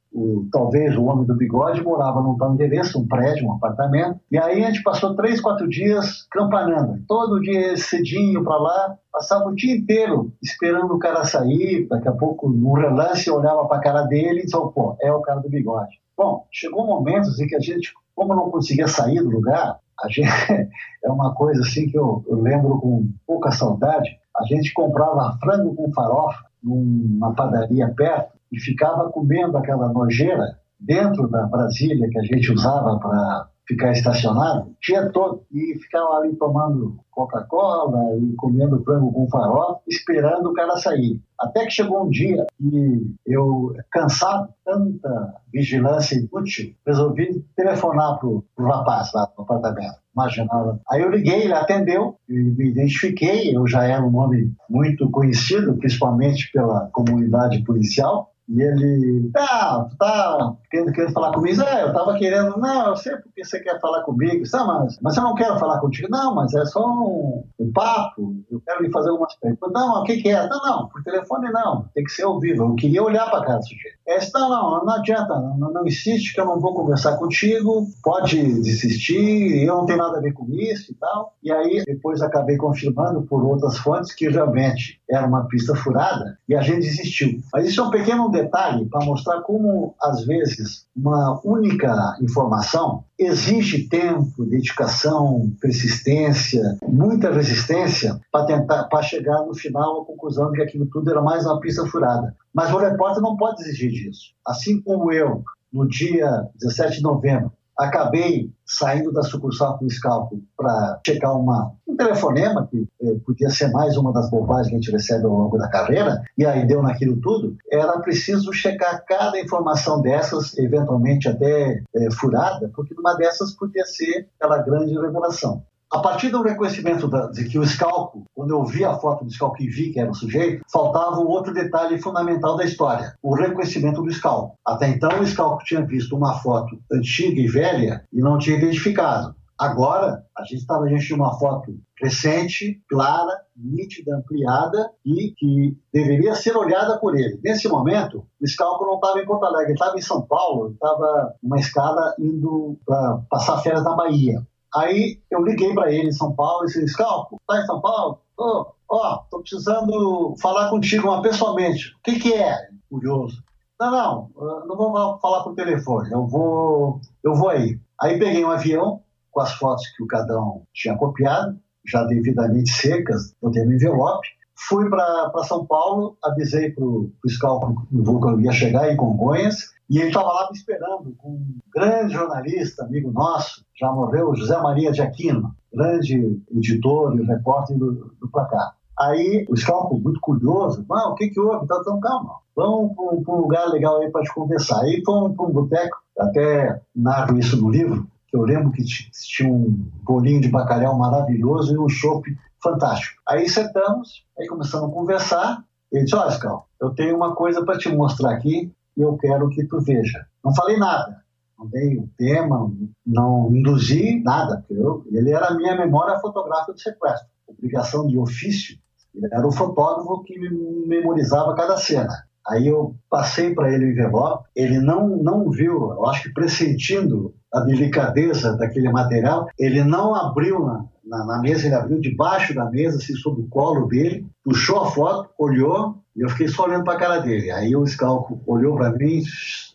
talvez 0.50 0.96
o 0.96 1.04
homem 1.04 1.24
do 1.24 1.34
bigode 1.34 1.82
morava 1.82 2.20
num 2.20 2.36
tal 2.36 2.52
endereço, 2.52 3.00
um 3.00 3.06
prédio, 3.06 3.46
um 3.46 3.54
apartamento. 3.54 4.20
E 4.30 4.38
aí 4.38 4.62
a 4.62 4.66
gente 4.68 4.82
passou 4.82 5.14
três, 5.14 5.40
quatro 5.40 5.68
dias 5.68 6.26
campanando. 6.30 7.02
Todo 7.08 7.40
dia 7.40 7.76
cedinho 7.76 8.44
para 8.44 8.56
lá, 8.56 8.96
passava 9.10 9.48
o 9.48 9.54
dia 9.54 9.74
inteiro 9.74 10.32
esperando 10.42 10.94
o 10.94 10.98
cara 10.98 11.24
sair. 11.24 11.86
Daqui 11.88 12.08
a 12.08 12.12
pouco, 12.12 12.48
no 12.48 12.74
relance, 12.74 13.28
eu 13.28 13.36
olhava 13.36 13.66
para 13.66 13.78
a 13.78 13.80
cara 13.80 14.02
dele 14.02 14.40
e 14.40 14.44
dizia: 14.44 14.60
pô, 14.60 14.96
é 15.00 15.12
o 15.12 15.22
cara 15.22 15.40
do 15.40 15.48
bigode. 15.48 16.00
Bom, 16.16 16.46
chegou 16.52 16.86
momentos 16.86 17.40
em 17.40 17.46
que 17.46 17.56
a 17.56 17.60
gente, 17.60 17.92
como 18.14 18.34
não 18.34 18.50
conseguia 18.50 18.88
sair 18.88 19.20
do 19.20 19.30
lugar, 19.30 19.78
a 20.02 20.08
gente, 20.08 20.28
é 21.04 21.10
uma 21.10 21.34
coisa 21.34 21.62
assim 21.62 21.86
que 21.86 21.96
eu, 21.96 22.22
eu 22.28 22.40
lembro 22.40 22.78
com 22.80 23.08
pouca 23.26 23.50
saudade. 23.50 24.10
A 24.36 24.44
gente 24.44 24.72
comprava 24.72 25.36
frango 25.42 25.74
com 25.74 25.92
farofa 25.92 26.38
numa 26.62 27.34
padaria 27.34 27.92
perto 27.94 28.41
e 28.52 28.60
ficava 28.60 29.10
comendo 29.10 29.56
aquela 29.56 29.88
nojeira 29.92 30.58
dentro 30.78 31.28
da 31.28 31.46
Brasília 31.46 32.08
que 32.10 32.18
a 32.18 32.22
gente 32.22 32.52
usava 32.52 32.98
para 32.98 33.48
ficar 33.66 33.92
estacionado, 33.92 34.74
tinha 34.80 35.10
todo 35.10 35.44
e 35.52 35.78
ficava 35.78 36.16
ali 36.16 36.34
tomando 36.36 36.98
Coca-Cola 37.10 38.16
e 38.18 38.34
comendo 38.36 38.82
frango 38.82 39.12
com 39.12 39.28
farol, 39.28 39.82
esperando 39.88 40.50
o 40.50 40.52
cara 40.52 40.76
sair. 40.76 41.20
Até 41.38 41.64
que 41.64 41.70
chegou 41.70 42.04
um 42.04 42.10
dia 42.10 42.46
e 42.60 43.14
eu, 43.26 43.72
cansado 43.90 44.48
de 44.48 44.54
tanta 44.64 45.34
vigilância 45.52 46.16
inútil, 46.16 46.74
resolvi 46.86 47.44
telefonar 47.56 48.18
pro, 48.18 48.44
pro 48.56 48.66
rapaz 48.66 49.10
lá 49.14 49.30
no 49.36 49.44
apartamento. 49.44 49.94
Imaginava. 50.14 50.80
Aí 50.90 51.00
eu 51.00 51.10
liguei, 51.10 51.44
ele 51.44 51.54
atendeu, 51.54 52.16
e 52.28 52.34
me 52.34 52.70
identifiquei, 52.70 53.56
eu 53.56 53.66
já 53.66 53.84
era 53.84 54.04
um 54.04 54.10
nome 54.10 54.52
muito 54.68 55.10
conhecido, 55.10 55.76
principalmente 55.76 56.50
pela 56.52 56.90
comunidade 56.92 57.62
policial, 57.64 58.31
e 58.48 58.60
ele, 58.60 59.30
tá, 59.32 59.88
tá 59.98 60.54
querendo, 60.70 60.92
querendo 60.92 61.12
falar 61.12 61.32
comigo. 61.32 61.62
É, 61.62 61.84
eu 61.84 61.92
tava 61.92 62.18
querendo, 62.18 62.58
não, 62.58 62.88
eu 62.88 62.96
sei 62.96 63.16
porque 63.16 63.44
você 63.44 63.60
quer 63.60 63.80
falar 63.80 64.02
comigo. 64.02 64.42
Tá, 64.50 64.64
mas, 64.64 64.98
mas 65.00 65.16
eu 65.16 65.22
não 65.22 65.34
quero 65.34 65.58
falar 65.58 65.80
contigo. 65.80 66.08
Não, 66.10 66.34
mas 66.34 66.52
é 66.54 66.64
só 66.64 66.84
um, 66.84 67.44
um 67.58 67.72
papo. 67.72 68.34
Eu 68.50 68.60
quero 68.60 68.82
lhe 68.82 68.90
fazer 68.90 69.10
algumas 69.10 69.34
perguntas. 69.36 69.72
Não, 69.72 70.02
o 70.02 70.04
que, 70.04 70.16
que 70.18 70.28
é? 70.28 70.48
Não, 70.48 70.60
não, 70.60 70.88
por 70.88 71.02
telefone 71.02 71.50
não. 71.50 71.86
Tem 71.94 72.04
que 72.04 72.10
ser 72.10 72.24
ao 72.24 72.40
vivo. 72.40 72.64
Eu 72.64 72.74
queria 72.74 73.02
olhar 73.02 73.30
para 73.30 73.44
cara 73.44 73.58
do 73.58 73.64
sujeito. 73.64 73.98
É, 74.06 74.18
não, 74.34 74.48
não, 74.50 74.84
não 74.84 74.94
adianta. 74.94 75.34
Não, 75.56 75.72
não 75.72 75.86
insiste 75.86 76.34
que 76.34 76.40
eu 76.40 76.46
não 76.46 76.60
vou 76.60 76.74
conversar 76.74 77.16
contigo. 77.16 77.86
Pode 78.02 78.42
desistir. 78.60 79.64
Eu 79.64 79.76
não 79.76 79.86
tenho 79.86 79.98
nada 79.98 80.18
a 80.18 80.20
ver 80.20 80.32
com 80.32 80.46
isso 80.50 80.92
e 80.92 80.94
tal. 80.96 81.34
E 81.42 81.52
aí, 81.52 81.82
depois 81.86 82.20
acabei 82.22 82.56
confirmando 82.56 83.22
por 83.22 83.44
outras 83.44 83.78
fontes 83.78 84.12
que 84.12 84.28
realmente 84.28 85.00
era 85.08 85.26
uma 85.26 85.46
pista 85.46 85.74
furada 85.74 86.38
e 86.48 86.54
a 86.54 86.62
gente 86.62 86.80
desistiu. 86.80 87.40
Mas 87.52 87.68
isso 87.68 87.80
é 87.80 87.84
um 87.84 87.90
pequeno 87.90 88.31
detalhe 88.32 88.86
para 88.86 89.04
mostrar 89.04 89.42
como, 89.42 89.94
às 90.02 90.24
vezes, 90.24 90.86
uma 90.96 91.40
única 91.44 92.16
informação 92.20 93.04
exige 93.18 93.88
tempo, 93.88 94.44
dedicação, 94.44 95.52
persistência, 95.60 96.78
muita 96.88 97.32
resistência 97.32 98.20
para 98.32 98.46
tentar 98.46 98.84
para 98.84 99.02
chegar 99.02 99.42
no 99.46 99.54
final 99.54 100.02
à 100.02 100.06
conclusão 100.06 100.50
de 100.50 100.56
que 100.56 100.62
aquilo 100.62 100.86
tudo 100.86 101.10
era 101.10 101.22
mais 101.22 101.46
uma 101.46 101.60
pista 101.60 101.86
furada. 101.86 102.34
Mas 102.52 102.72
o 102.72 102.78
repórter 102.78 103.22
não 103.22 103.36
pode 103.36 103.62
exigir 103.62 103.90
disso. 103.90 104.32
Assim 104.44 104.80
como 104.82 105.12
eu, 105.12 105.44
no 105.72 105.88
dia 105.88 106.48
17 106.60 106.96
de 106.96 107.02
novembro, 107.02 107.52
acabei 107.78 108.50
saindo 108.66 109.12
da 109.12 109.22
sucursal 109.22 109.78
com 109.78 109.86
cálculo 110.02 110.42
para 110.56 111.00
checar 111.06 111.38
uma, 111.38 111.72
um 111.86 111.96
telefonema, 111.96 112.66
que 112.70 112.86
eh, 113.02 113.16
podia 113.24 113.50
ser 113.50 113.70
mais 113.70 113.96
uma 113.96 114.12
das 114.12 114.30
bobagens 114.30 114.68
que 114.68 114.74
a 114.74 114.78
gente 114.78 114.90
recebe 114.90 115.24
ao 115.24 115.32
longo 115.32 115.58
da 115.58 115.68
carreira, 115.68 116.22
e 116.36 116.46
aí 116.46 116.66
deu 116.66 116.82
naquilo 116.82 117.16
tudo, 117.20 117.56
era 117.70 117.98
preciso 118.00 118.52
checar 118.52 119.04
cada 119.06 119.38
informação 119.38 120.00
dessas, 120.00 120.56
eventualmente 120.56 121.28
até 121.28 121.82
eh, 121.94 122.10
furada, 122.12 122.70
porque 122.74 122.94
uma 122.98 123.14
dessas 123.14 123.52
podia 123.52 123.84
ser 123.84 124.28
aquela 124.38 124.58
grande 124.58 124.94
revelação. 124.94 125.62
A 125.92 125.98
partir 125.98 126.30
do 126.30 126.40
reconhecimento 126.40 127.06
da, 127.06 127.26
de 127.26 127.44
que 127.44 127.58
o 127.58 127.66
Scalco, 127.66 128.24
quando 128.34 128.52
eu 128.52 128.64
vi 128.64 128.82
a 128.82 128.94
foto 128.94 129.26
do 129.26 129.30
Scalco 129.30 129.62
e 129.62 129.68
vi 129.68 129.92
que 129.92 130.00
era 130.00 130.10
o 130.10 130.14
sujeito, 130.14 130.64
faltava 130.72 131.20
um 131.20 131.28
outro 131.28 131.52
detalhe 131.52 132.00
fundamental 132.00 132.56
da 132.56 132.64
história, 132.64 133.14
o 133.22 133.34
reconhecimento 133.34 134.02
do 134.02 134.10
Scalco. 134.10 134.56
Até 134.66 134.88
então, 134.88 135.20
o 135.20 135.26
Scalco 135.26 135.62
tinha 135.64 135.84
visto 135.84 136.16
uma 136.16 136.32
foto 136.38 136.78
antiga 136.90 137.38
e 137.38 137.46
velha 137.46 138.06
e 138.10 138.20
não 138.22 138.38
tinha 138.38 138.56
identificado. 138.56 139.34
Agora, 139.58 140.24
a 140.36 140.42
gente 140.44 140.62
estava 140.62 140.88
diante 140.88 141.06
de 141.06 141.14
uma 141.14 141.38
foto 141.38 141.78
recente, 142.00 142.82
clara, 142.88 143.42
nítida, 143.54 144.16
ampliada 144.16 144.90
e 145.04 145.34
que 145.36 145.76
deveria 145.92 146.34
ser 146.34 146.56
olhada 146.56 146.98
por 146.98 147.14
ele. 147.14 147.38
Nesse 147.44 147.68
momento, 147.68 148.26
o 148.40 148.48
Scalco 148.48 148.86
não 148.86 148.94
estava 148.94 149.20
em 149.20 149.26
Porto 149.26 149.44
Alegre, 149.44 149.74
estava 149.74 149.96
em 149.96 150.02
São 150.02 150.22
Paulo, 150.22 150.72
estava 150.72 151.34
numa 151.42 151.58
escala 151.58 152.14
indo 152.18 152.78
para 152.86 153.18
passar 153.28 153.58
férias 153.58 153.84
na 153.84 153.94
Bahia. 153.94 154.42
Aí 154.74 155.20
eu 155.30 155.44
liguei 155.44 155.74
para 155.74 155.92
ele 155.92 156.08
em 156.08 156.12
São 156.12 156.34
Paulo 156.34 156.64
e 156.64 156.66
disse: 156.66 156.88
Scalpo, 156.88 157.40
tá 157.46 157.60
em 157.60 157.66
São 157.66 157.80
Paulo? 157.80 158.20
Ó, 158.38 158.72
oh, 158.88 158.96
oh, 158.96 159.18
tô 159.30 159.40
precisando 159.40 160.34
falar 160.40 160.70
contigo 160.70 161.08
uma 161.08 161.22
pessoalmente. 161.22 161.94
O 161.96 162.02
que, 162.02 162.18
que 162.18 162.34
é? 162.34 162.68
Curioso. 162.88 163.42
Não, 163.80 164.30
não, 164.36 164.66
não 164.66 164.76
vou 164.76 165.18
falar 165.18 165.42
por 165.42 165.54
telefone, 165.54 166.10
eu 166.12 166.26
vou, 166.26 167.00
eu 167.24 167.34
vou 167.34 167.48
aí. 167.48 167.80
Aí 168.00 168.18
peguei 168.18 168.44
um 168.44 168.50
avião 168.50 169.02
com 169.30 169.40
as 169.40 169.52
fotos 169.54 169.86
que 169.96 170.02
o 170.04 170.06
Cadão 170.06 170.62
tinha 170.72 170.96
copiado, 170.96 171.58
já 171.84 172.04
devidamente 172.04 172.70
secas, 172.70 173.34
botei 173.42 173.64
no 173.64 173.72
envelope, 173.72 174.28
fui 174.56 174.88
para 174.88 175.32
São 175.44 175.66
Paulo, 175.66 176.16
avisei 176.22 176.70
para 176.70 176.84
o 176.84 177.10
fiscal 177.22 177.60
que 177.60 177.96
o 177.96 178.04
vulcão 178.04 178.40
ia 178.40 178.52
chegar 178.52 178.92
em 178.92 178.96
Congonhas, 178.96 179.72
e 179.90 179.98
ele 179.98 180.08
estava 180.08 180.28
lá 180.28 180.48
me 180.50 180.56
esperando 180.56 181.14
com 181.18 181.30
um 181.30 181.58
grande 181.74 182.14
jornalista, 182.14 182.84
amigo 182.84 183.10
nosso, 183.10 183.64
já 183.78 183.90
morreu, 183.92 184.34
José 184.34 184.56
Maria 184.58 184.92
de 184.92 185.02
Aquino, 185.02 185.54
grande 185.72 186.40
editor 186.50 187.18
e 187.18 187.24
repórter 187.24 187.76
do, 187.76 188.14
do 188.20 188.28
Placar. 188.30 188.74
Aí 188.98 189.46
o 189.48 189.56
Scalpo, 189.56 189.98
muito 189.98 190.20
curioso, 190.20 190.84
ah, 190.90 191.10
o 191.10 191.14
que 191.14 191.28
que 191.28 191.40
houve? 191.40 191.64
Então, 191.64 191.80
então 191.80 192.00
calma, 192.00 192.34
vamos 192.54 192.94
para 192.94 193.34
um 193.34 193.40
lugar 193.40 193.66
legal 193.68 194.00
aí 194.00 194.10
para 194.10 194.22
te 194.22 194.32
conversar. 194.32 194.80
Aí 194.82 195.02
fomos 195.04 195.34
para 195.34 195.46
um 195.46 195.52
boteco, 195.52 195.96
até 196.18 196.80
narro 196.94 197.38
isso 197.38 197.60
no 197.60 197.70
livro, 197.70 198.06
eu 198.32 198.42
lembro 198.42 198.72
que 198.72 198.82
tinha 198.82 199.52
um 199.52 199.86
bolinho 200.02 200.40
de 200.40 200.48
bacalhau 200.48 200.96
maravilhoso 200.96 201.74
e 201.74 201.78
um 201.78 201.88
chopp 201.88 202.24
fantástico. 202.62 203.20
Aí 203.26 203.48
sentamos, 203.48 204.24
aí 204.38 204.46
começamos 204.46 204.90
a 204.90 204.92
conversar. 204.92 205.64
Ele 205.90 206.04
disse: 206.04 206.16
Scalpo, 206.36 206.66
eu 206.80 206.90
tenho 206.90 207.16
uma 207.16 207.34
coisa 207.34 207.64
para 207.64 207.78
te 207.78 207.88
mostrar 207.94 208.32
aqui 208.32 208.72
e 208.96 209.00
eu 209.00 209.16
quero 209.16 209.48
que 209.50 209.64
tu 209.64 209.80
veja. 209.80 210.26
Não 210.44 210.54
falei 210.54 210.76
nada, 210.76 211.22
não 211.58 211.66
dei 211.66 211.98
o 211.98 212.08
tema, 212.16 212.70
não 213.06 213.50
induzi 213.54 214.22
nada, 214.22 214.58
porque 214.58 214.74
eu, 214.74 215.04
ele 215.12 215.30
era 215.30 215.48
a 215.48 215.54
minha 215.54 215.76
memória 215.76 216.18
fotográfica 216.18 216.72
do 216.72 216.80
sequestro. 216.80 217.28
obrigação 217.46 218.06
de 218.06 218.18
ofício, 218.18 218.78
ele 219.14 219.28
era 219.30 219.46
o 219.46 219.52
fotógrafo 219.52 220.22
que 220.24 220.38
memorizava 220.86 221.54
cada 221.54 221.76
cena. 221.76 222.12
Aí 222.46 222.66
eu 222.66 222.96
passei 223.08 223.54
para 223.54 223.72
ele 223.72 223.84
o 223.84 223.90
envelope, 223.92 224.48
ele 224.56 224.80
não, 224.80 225.08
não 225.08 225.48
viu, 225.50 225.92
eu 225.92 226.06
acho 226.06 226.24
que 226.24 226.32
pressentindo 226.32 227.32
a 227.52 227.60
delicadeza 227.60 228.56
daquele 228.56 228.90
material, 228.90 229.46
ele 229.56 229.84
não 229.84 230.14
abriu 230.14 230.64
na, 230.64 230.84
na, 231.04 231.24
na, 231.24 231.40
mesa, 231.40 231.66
ele 231.66 231.74
abriu 231.74 232.00
debaixo 232.00 232.54
da 232.54 232.64
mesa, 232.70 232.98
assim, 232.98 233.14
sob 233.14 233.42
o 233.42 233.48
colo 233.48 233.86
dele, 233.86 234.26
puxou 234.44 234.80
a 234.80 234.90
foto, 234.90 235.30
olhou, 235.38 235.98
e 236.14 236.20
eu 236.20 236.28
fiquei 236.28 236.48
só 236.48 236.64
olhando 236.64 236.84
para 236.84 236.94
a 236.94 236.98
cara 236.98 237.18
dele. 237.18 237.50
Aí 237.50 237.74
o 237.74 237.86
Scalco 237.86 238.40
olhou 238.46 238.76
para 238.76 238.90
mim, 238.92 239.22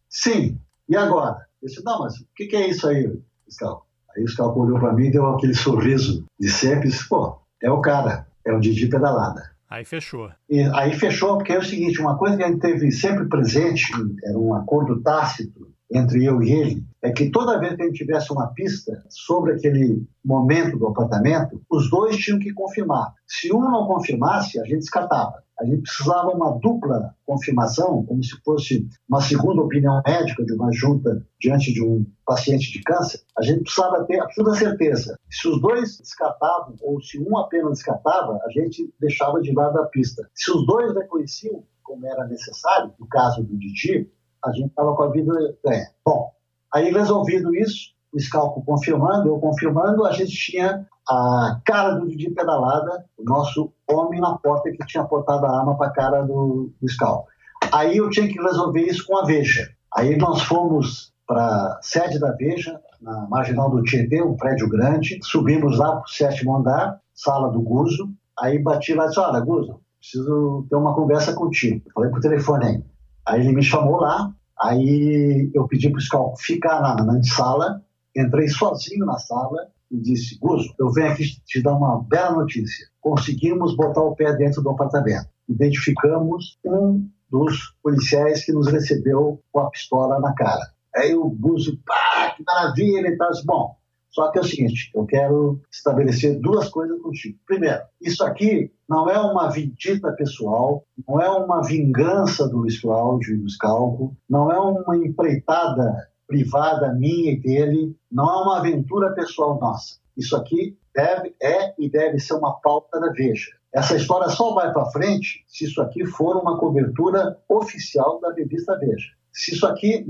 sim, 0.09 0.57
e 0.87 0.95
agora? 0.95 1.45
Eu 1.61 1.67
disse, 1.67 1.83
não, 1.83 1.99
mas 1.99 2.19
o 2.19 2.25
que, 2.35 2.47
que, 2.47 2.55
é 2.55 2.69
isso 2.69 2.87
aí, 2.87 3.19
Scalco? 3.49 3.85
Aí 4.15 4.23
o 4.23 4.27
Scalco 4.27 4.61
olhou 4.61 4.79
para 4.79 4.93
mim, 4.93 5.11
deu 5.11 5.25
aquele 5.27 5.53
sorriso 5.53 6.25
de 6.39 6.49
sempre, 6.49 6.87
e 6.87 6.91
disse, 6.91 7.07
pô, 7.07 7.39
é 7.61 7.69
o 7.69 7.81
cara, 7.81 8.27
é 8.45 8.53
o 8.53 8.59
Didi 8.59 8.87
Pedalada. 8.87 9.51
Aí 9.69 9.83
fechou. 9.83 10.31
E 10.49 10.61
aí 10.61 10.93
fechou, 10.93 11.37
porque 11.37 11.51
é 11.51 11.57
o 11.57 11.63
seguinte, 11.63 11.99
uma 11.99 12.17
coisa 12.17 12.37
que 12.37 12.43
a 12.43 12.47
gente 12.47 12.61
teve 12.61 12.89
sempre 12.91 13.27
presente, 13.27 13.91
era 14.23 14.37
um 14.37 14.53
acordo 14.53 15.01
tácito 15.01 15.67
entre 15.91 16.25
eu 16.25 16.41
e 16.41 16.51
ele, 16.51 16.85
é 17.01 17.11
que 17.11 17.29
toda 17.29 17.59
vez 17.59 17.75
que 17.75 17.83
a 17.83 17.85
gente 17.85 17.97
tivesse 17.97 18.31
uma 18.31 18.47
pista 18.53 19.03
sobre 19.09 19.53
aquele 19.53 20.05
momento 20.23 20.77
do 20.77 20.87
apartamento, 20.87 21.61
os 21.69 21.89
dois 21.89 22.17
tinham 22.17 22.39
que 22.39 22.53
confirmar. 22.53 23.13
Se 23.25 23.53
um 23.53 23.61
não 23.61 23.87
confirmasse, 23.87 24.59
a 24.59 24.63
gente 24.63 24.79
descartava. 24.79 25.41
A 25.59 25.65
gente 25.65 25.81
precisava 25.81 26.29
uma 26.29 26.51
dupla 26.59 27.15
confirmação, 27.25 28.05
como 28.05 28.23
se 28.23 28.39
fosse 28.43 28.87
uma 29.09 29.21
segunda 29.21 29.61
opinião 29.63 30.01
médica 30.05 30.45
de 30.45 30.53
uma 30.53 30.71
junta 30.71 31.25
diante 31.41 31.73
de 31.73 31.83
um 31.83 32.05
paciente 32.25 32.71
de 32.71 32.81
câncer. 32.83 33.21
A 33.35 33.41
gente 33.41 33.63
precisava 33.63 34.05
ter 34.05 34.19
absoluta 34.19 34.55
certeza. 34.55 35.17
Se 35.31 35.47
os 35.47 35.59
dois 35.59 35.97
descartavam, 35.97 36.75
ou 36.81 37.01
se 37.01 37.19
um 37.19 37.37
apenas 37.37 37.79
descartava, 37.79 38.39
a 38.45 38.51
gente 38.51 38.93
deixava 38.99 39.41
de 39.41 39.51
lado 39.51 39.79
a 39.79 39.85
pista. 39.87 40.29
Se 40.35 40.51
os 40.51 40.63
dois 40.67 40.93
reconheciam 40.93 41.63
como 41.81 42.05
era 42.05 42.27
necessário, 42.27 42.93
no 42.99 43.07
caso 43.07 43.41
do 43.43 43.57
Didi, 43.57 44.11
a 44.47 44.51
gente 44.51 44.69
estava 44.69 44.95
com 44.95 45.03
a 45.03 45.09
vida 45.09 45.33
ganha. 45.63 45.87
Bom, 46.05 46.31
aí 46.73 46.91
resolvido 46.91 47.55
isso, 47.55 47.91
o 48.13 48.19
Scalco 48.19 48.63
confirmando, 48.65 49.27
eu 49.27 49.39
confirmando, 49.39 50.05
a 50.05 50.11
gente 50.11 50.31
tinha 50.31 50.85
a 51.09 51.59
cara 51.65 51.95
do 51.95 52.07
Didi 52.07 52.31
pedalada, 52.31 53.05
o 53.17 53.23
nosso 53.23 53.71
homem 53.89 54.19
na 54.19 54.37
porta 54.37 54.71
que 54.71 54.85
tinha 54.85 55.03
apontado 55.03 55.45
a 55.45 55.59
arma 55.59 55.77
para 55.77 55.87
a 55.87 55.91
cara 55.91 56.21
do, 56.23 56.71
do 56.81 56.89
Scalco. 56.89 57.27
Aí 57.71 57.97
eu 57.97 58.09
tinha 58.09 58.27
que 58.27 58.41
resolver 58.41 58.81
isso 58.81 59.05
com 59.05 59.17
a 59.17 59.25
Veja. 59.25 59.69
Aí 59.95 60.15
nós 60.17 60.41
fomos 60.41 61.13
para 61.25 61.43
a 61.43 61.79
sede 61.81 62.19
da 62.19 62.31
Veja, 62.33 62.79
na 63.01 63.27
marginal 63.27 63.69
do 63.69 63.83
Tietê, 63.83 64.21
um 64.21 64.35
prédio 64.35 64.69
grande, 64.69 65.19
subimos 65.23 65.77
lá 65.77 65.91
para 65.91 66.03
o 66.03 66.07
sétimo 66.07 66.55
andar, 66.55 66.99
sala 67.13 67.49
do 67.49 67.61
Guzo, 67.61 68.09
aí 68.39 68.59
bati 68.59 68.93
lá 68.93 69.05
e 69.05 69.07
disse, 69.07 69.19
olha, 69.19 69.39
Guzo, 69.39 69.81
preciso 69.99 70.65
ter 70.69 70.75
uma 70.75 70.93
conversa 70.93 71.33
contigo. 71.33 71.81
Falei 71.93 72.09
por 72.09 72.21
telefone 72.21 72.65
aí. 72.65 72.83
Aí 73.25 73.41
ele 73.41 73.53
me 73.53 73.63
chamou 73.63 73.97
lá, 73.97 74.31
aí 74.61 75.51
eu 75.53 75.67
pedi 75.67 75.89
para 75.89 75.97
o 75.97 76.01
Scalco 76.01 76.41
ficar 76.41 76.81
na, 76.81 76.95
na 77.03 77.23
sala, 77.23 77.81
entrei 78.15 78.47
sozinho 78.47 79.05
na 79.05 79.17
sala 79.17 79.67
e 79.91 79.97
disse, 79.97 80.37
Guzo, 80.39 80.73
eu 80.79 80.91
venho 80.91 81.11
aqui 81.11 81.23
te 81.45 81.61
dar 81.61 81.75
uma 81.75 82.03
bela 82.03 82.31
notícia. 82.31 82.87
Conseguimos 82.99 83.75
botar 83.75 84.01
o 84.01 84.15
pé 84.15 84.35
dentro 84.35 84.61
do 84.61 84.69
apartamento. 84.69 85.27
Identificamos 85.47 86.57
um 86.65 87.07
dos 87.31 87.75
policiais 87.81 88.43
que 88.45 88.51
nos 88.51 88.67
recebeu 88.67 89.41
com 89.51 89.59
a 89.59 89.69
pistola 89.69 90.19
na 90.19 90.33
cara. 90.33 90.65
Aí 90.95 91.13
o 91.15 91.29
Guzo, 91.29 91.79
pá, 91.85 92.33
que 92.35 92.43
maravilha 92.43 93.07
e 93.07 93.17
tal. 93.17 93.29
Bom, 93.45 93.75
só 94.17 94.31
que 94.31 94.39
é 94.39 94.41
o 94.41 94.43
seguinte, 94.43 94.89
eu 94.95 95.05
quero 95.05 95.61
estabelecer 95.71 96.39
duas 96.39 96.69
coisas 96.69 96.99
contigo. 97.03 97.37
Primeiro, 97.45 97.83
isso 98.01 98.23
aqui 98.23 98.71
não 98.89 99.07
é 99.07 99.19
uma 99.19 99.47
vindita 99.51 100.11
pessoal, 100.13 100.83
não 101.07 101.21
é 101.21 101.29
uma 101.29 101.61
vingança 101.61 102.49
do 102.49 102.57
Luiz 102.57 102.81
Cláudio 102.81 103.35
e 103.35 103.37
do 103.37 103.47
Scalco, 103.47 104.17
não 104.27 104.51
é 104.51 104.59
uma 104.59 104.97
empreitada 104.97 106.09
privada 106.25 106.95
minha 106.95 107.33
e 107.33 107.39
dele, 107.39 107.95
não 108.11 108.25
é 108.27 108.41
uma 108.41 108.57
aventura 108.57 109.13
pessoal 109.13 109.59
nossa. 109.61 109.99
Isso 110.17 110.35
aqui 110.35 110.75
deve, 110.95 111.35
é 111.39 111.75
e 111.77 111.87
deve 111.87 112.17
ser 112.17 112.33
uma 112.33 112.59
pauta 112.59 112.99
da 112.99 113.11
Veja. 113.11 113.51
Essa 113.71 113.95
história 113.95 114.29
só 114.29 114.51
vai 114.55 114.73
para 114.73 114.89
frente 114.89 115.45
se 115.47 115.65
isso 115.65 115.79
aqui 115.79 116.03
for 116.07 116.37
uma 116.37 116.57
cobertura 116.57 117.37
oficial 117.47 118.19
da 118.19 118.33
revista 118.33 118.79
Veja. 118.79 119.11
Se 119.31 119.53
isso 119.53 119.67
aqui, 119.67 120.03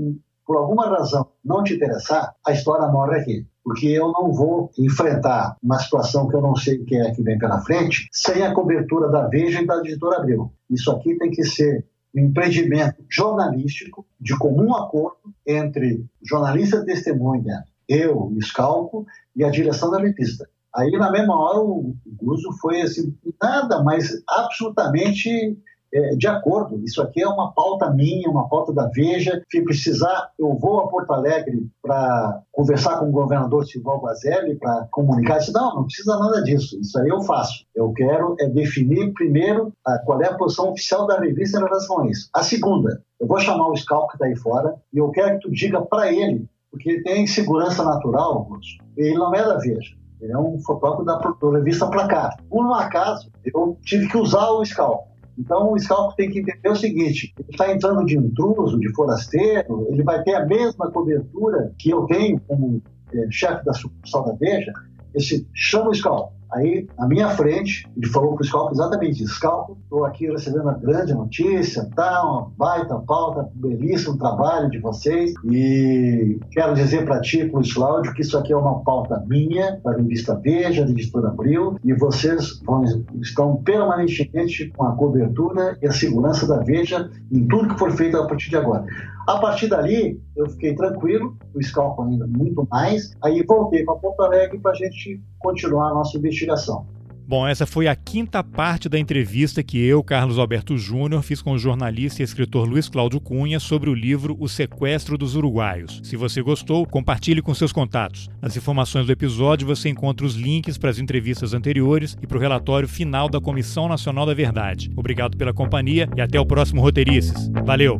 por 0.46 0.56
alguma 0.56 0.88
razão, 0.88 1.30
não 1.44 1.62
te 1.62 1.74
interessar, 1.74 2.34
a 2.46 2.52
história 2.52 2.88
morre 2.88 3.20
aqui 3.20 3.46
porque 3.68 3.88
eu 3.88 4.10
não 4.10 4.32
vou 4.32 4.70
enfrentar 4.78 5.54
uma 5.62 5.78
situação 5.78 6.26
que 6.26 6.34
eu 6.34 6.40
não 6.40 6.56
sei 6.56 6.78
o 6.78 6.86
que 6.86 6.96
é 6.96 7.10
que 7.10 7.22
vem 7.22 7.36
pela 7.36 7.60
frente 7.60 8.08
sem 8.10 8.42
a 8.42 8.54
cobertura 8.54 9.10
da 9.10 9.28
Veja 9.28 9.60
e 9.60 9.66
da 9.66 9.76
editora 9.76 10.16
Abril. 10.16 10.50
Isso 10.70 10.90
aqui 10.90 11.18
tem 11.18 11.30
que 11.30 11.44
ser 11.44 11.84
um 12.16 12.20
empreendimento 12.20 13.04
jornalístico 13.10 14.06
de 14.18 14.34
comum 14.38 14.74
acordo 14.74 15.18
entre 15.46 16.02
jornalista 16.22 16.82
testemunha, 16.82 17.62
eu, 17.86 18.16
o 18.16 18.40
Scalco, 18.40 19.06
e 19.36 19.44
a 19.44 19.50
direção 19.50 19.90
da 19.90 19.98
revista. 19.98 20.48
Aí, 20.74 20.90
na 20.92 21.10
mesma 21.10 21.38
hora, 21.38 21.60
o 21.60 21.94
Guzo 22.06 22.50
foi 22.62 22.80
assim, 22.80 23.14
nada, 23.38 23.82
mas 23.82 24.10
absolutamente 24.26 25.58
é, 25.92 26.14
de 26.16 26.26
acordo. 26.26 26.82
Isso 26.84 27.00
aqui 27.02 27.22
é 27.22 27.28
uma 27.28 27.52
pauta 27.52 27.90
minha, 27.90 28.28
uma 28.28 28.48
pauta 28.48 28.72
da 28.72 28.86
Veja. 28.88 29.42
Se 29.50 29.62
precisar, 29.62 30.30
eu 30.38 30.54
vou 30.54 30.80
a 30.80 30.88
Porto 30.88 31.12
Alegre 31.12 31.66
para 31.82 32.42
conversar 32.52 32.98
com 32.98 33.08
o 33.08 33.12
governador 33.12 33.66
Silval 33.66 34.00
Bazelli 34.00 34.56
para 34.56 34.86
comunicar. 34.90 35.38
Disse, 35.38 35.52
não, 35.52 35.74
não 35.74 35.84
precisa 35.84 36.18
nada 36.18 36.42
disso. 36.42 36.78
Isso 36.80 36.98
aí 36.98 37.08
eu 37.08 37.22
faço. 37.22 37.64
Eu 37.74 37.92
quero 37.92 38.36
é 38.38 38.48
definir 38.48 39.12
primeiro 39.12 39.72
a, 39.86 39.98
qual 39.98 40.20
é 40.22 40.28
a 40.28 40.36
posição 40.36 40.70
oficial 40.70 41.06
da 41.06 41.18
revista 41.18 41.58
em 41.58 41.62
relação 41.62 42.00
a 42.00 42.06
isso. 42.08 42.28
A 42.34 42.42
segunda, 42.42 43.02
eu 43.20 43.26
vou 43.26 43.38
chamar 43.38 43.68
o 43.68 43.76
Scalp 43.76 44.10
que 44.10 44.16
está 44.16 44.26
aí 44.26 44.36
fora 44.36 44.74
e 44.92 44.98
eu 44.98 45.10
quero 45.10 45.38
que 45.38 45.48
tu 45.48 45.50
diga 45.50 45.80
para 45.80 46.12
ele, 46.12 46.48
porque 46.70 46.90
ele 46.90 47.02
tem 47.02 47.26
segurança 47.26 47.82
natural, 47.84 48.34
Augusto. 48.34 48.84
Ele 48.96 49.14
não 49.14 49.34
é 49.34 49.42
da 49.44 49.56
Veja. 49.56 49.96
Ele 50.20 50.32
é 50.32 50.38
um 50.38 50.58
fotógrafo 50.60 51.04
da, 51.04 51.16
da 51.16 51.58
revista 51.58 51.88
Placar. 51.88 52.36
Por 52.48 52.66
um 52.66 52.74
acaso, 52.74 53.30
eu 53.44 53.78
tive 53.84 54.08
que 54.08 54.16
usar 54.16 54.50
o 54.50 54.64
Scalp. 54.64 55.07
Então, 55.38 55.72
o 55.72 55.78
Scalpo 55.78 56.16
tem 56.16 56.30
que 56.30 56.40
entender 56.40 56.68
o 56.68 56.76
seguinte: 56.76 57.32
ele 57.38 57.48
está 57.50 57.72
entrando 57.72 58.04
de 58.04 58.16
intruso, 58.16 58.78
de 58.78 58.92
forasteiro, 58.92 59.86
ele 59.90 60.02
vai 60.02 60.22
ter 60.22 60.34
a 60.34 60.44
mesma 60.44 60.90
cobertura 60.90 61.72
que 61.78 61.90
eu 61.90 62.06
tenho 62.06 62.40
como 62.40 62.82
é, 63.14 63.30
chefe 63.30 63.64
da 63.64 63.72
sucursal 63.72 64.26
da 64.26 64.32
Veja. 64.32 64.72
Esse 65.14 65.46
chama 65.54 65.90
o 65.90 65.94
Scalpo 65.94 66.37
Aí, 66.52 66.86
na 66.98 67.06
minha 67.06 67.28
frente, 67.30 67.86
ele 67.96 68.06
falou 68.06 68.34
para 68.34 68.42
o 68.42 68.46
Scalco 68.46 68.72
exatamente 68.72 69.22
isso. 69.22 69.34
Scalco, 69.34 69.78
estou 69.82 70.04
aqui 70.04 70.26
recebendo 70.26 70.68
a 70.68 70.74
grande 70.74 71.12
notícia, 71.12 71.88
tá, 71.94 72.22
uma 72.24 72.50
baita 72.56 72.96
pauta, 73.00 73.48
belíssimo 73.54 74.16
trabalho 74.16 74.70
de 74.70 74.78
vocês 74.78 75.34
e 75.44 76.38
quero 76.50 76.74
dizer 76.74 77.04
para 77.04 77.20
ti, 77.20 77.44
Luiz 77.44 77.72
Cláudio, 77.72 78.14
que 78.14 78.22
isso 78.22 78.38
aqui 78.38 78.52
é 78.52 78.56
uma 78.56 78.82
pauta 78.82 79.22
minha, 79.26 79.78
da 79.84 79.92
revista 79.92 80.34
Veja, 80.34 80.84
da 80.84 80.90
editora 80.90 81.28
Abril, 81.28 81.78
e 81.84 81.92
vocês 81.92 82.60
vão, 82.64 82.84
estão 83.20 83.56
permanentemente 83.62 84.72
com 84.76 84.84
a 84.84 84.92
cobertura 84.96 85.76
e 85.82 85.86
a 85.86 85.92
segurança 85.92 86.46
da 86.46 86.58
Veja 86.58 87.10
em 87.30 87.46
tudo 87.46 87.68
que 87.68 87.78
for 87.78 87.90
feito 87.92 88.16
a 88.16 88.26
partir 88.26 88.50
de 88.50 88.56
agora. 88.56 88.86
A 89.28 89.38
partir 89.38 89.68
dali, 89.68 90.18
eu 90.34 90.48
fiquei 90.48 90.74
tranquilo, 90.74 91.36
o 91.54 91.62
Scalco 91.62 92.02
ainda 92.02 92.26
muito 92.26 92.66
mais, 92.70 93.14
aí 93.22 93.42
voltei 93.42 93.84
para 93.84 93.96
Porto 93.96 94.22
Alegre 94.22 94.58
para 94.58 94.70
a 94.70 94.74
gente 94.74 95.20
continuar 95.38 95.90
a 95.90 95.94
nossa 95.94 96.16
investigação. 96.16 96.86
Bom, 97.28 97.46
essa 97.46 97.66
foi 97.66 97.86
a 97.86 97.94
quinta 97.94 98.42
parte 98.42 98.88
da 98.88 98.98
entrevista 98.98 99.62
que 99.62 99.78
eu, 99.78 100.02
Carlos 100.02 100.38
Alberto 100.38 100.78
Júnior, 100.78 101.22
fiz 101.22 101.42
com 101.42 101.52
o 101.52 101.58
jornalista 101.58 102.22
e 102.22 102.24
escritor 102.24 102.66
Luiz 102.66 102.88
Cláudio 102.88 103.20
Cunha 103.20 103.60
sobre 103.60 103.90
o 103.90 103.94
livro 103.94 104.34
O 104.40 104.48
Sequestro 104.48 105.18
dos 105.18 105.36
Uruguaios. 105.36 106.00
Se 106.02 106.16
você 106.16 106.40
gostou, 106.40 106.86
compartilhe 106.86 107.42
com 107.42 107.52
seus 107.52 107.70
contatos. 107.70 108.30
Nas 108.40 108.56
informações 108.56 109.04
do 109.04 109.12
episódio 109.12 109.66
você 109.66 109.90
encontra 109.90 110.24
os 110.24 110.36
links 110.36 110.78
para 110.78 110.88
as 110.88 110.98
entrevistas 110.98 111.52
anteriores 111.52 112.16
e 112.22 112.26
para 112.26 112.38
o 112.38 112.40
relatório 112.40 112.88
final 112.88 113.28
da 113.28 113.42
Comissão 113.42 113.88
Nacional 113.88 114.24
da 114.24 114.32
Verdade. 114.32 114.90
Obrigado 114.96 115.36
pela 115.36 115.52
companhia 115.52 116.08
e 116.16 116.22
até 116.22 116.40
o 116.40 116.46
próximo 116.46 116.80
Roteirices. 116.80 117.50
Valeu! 117.62 117.98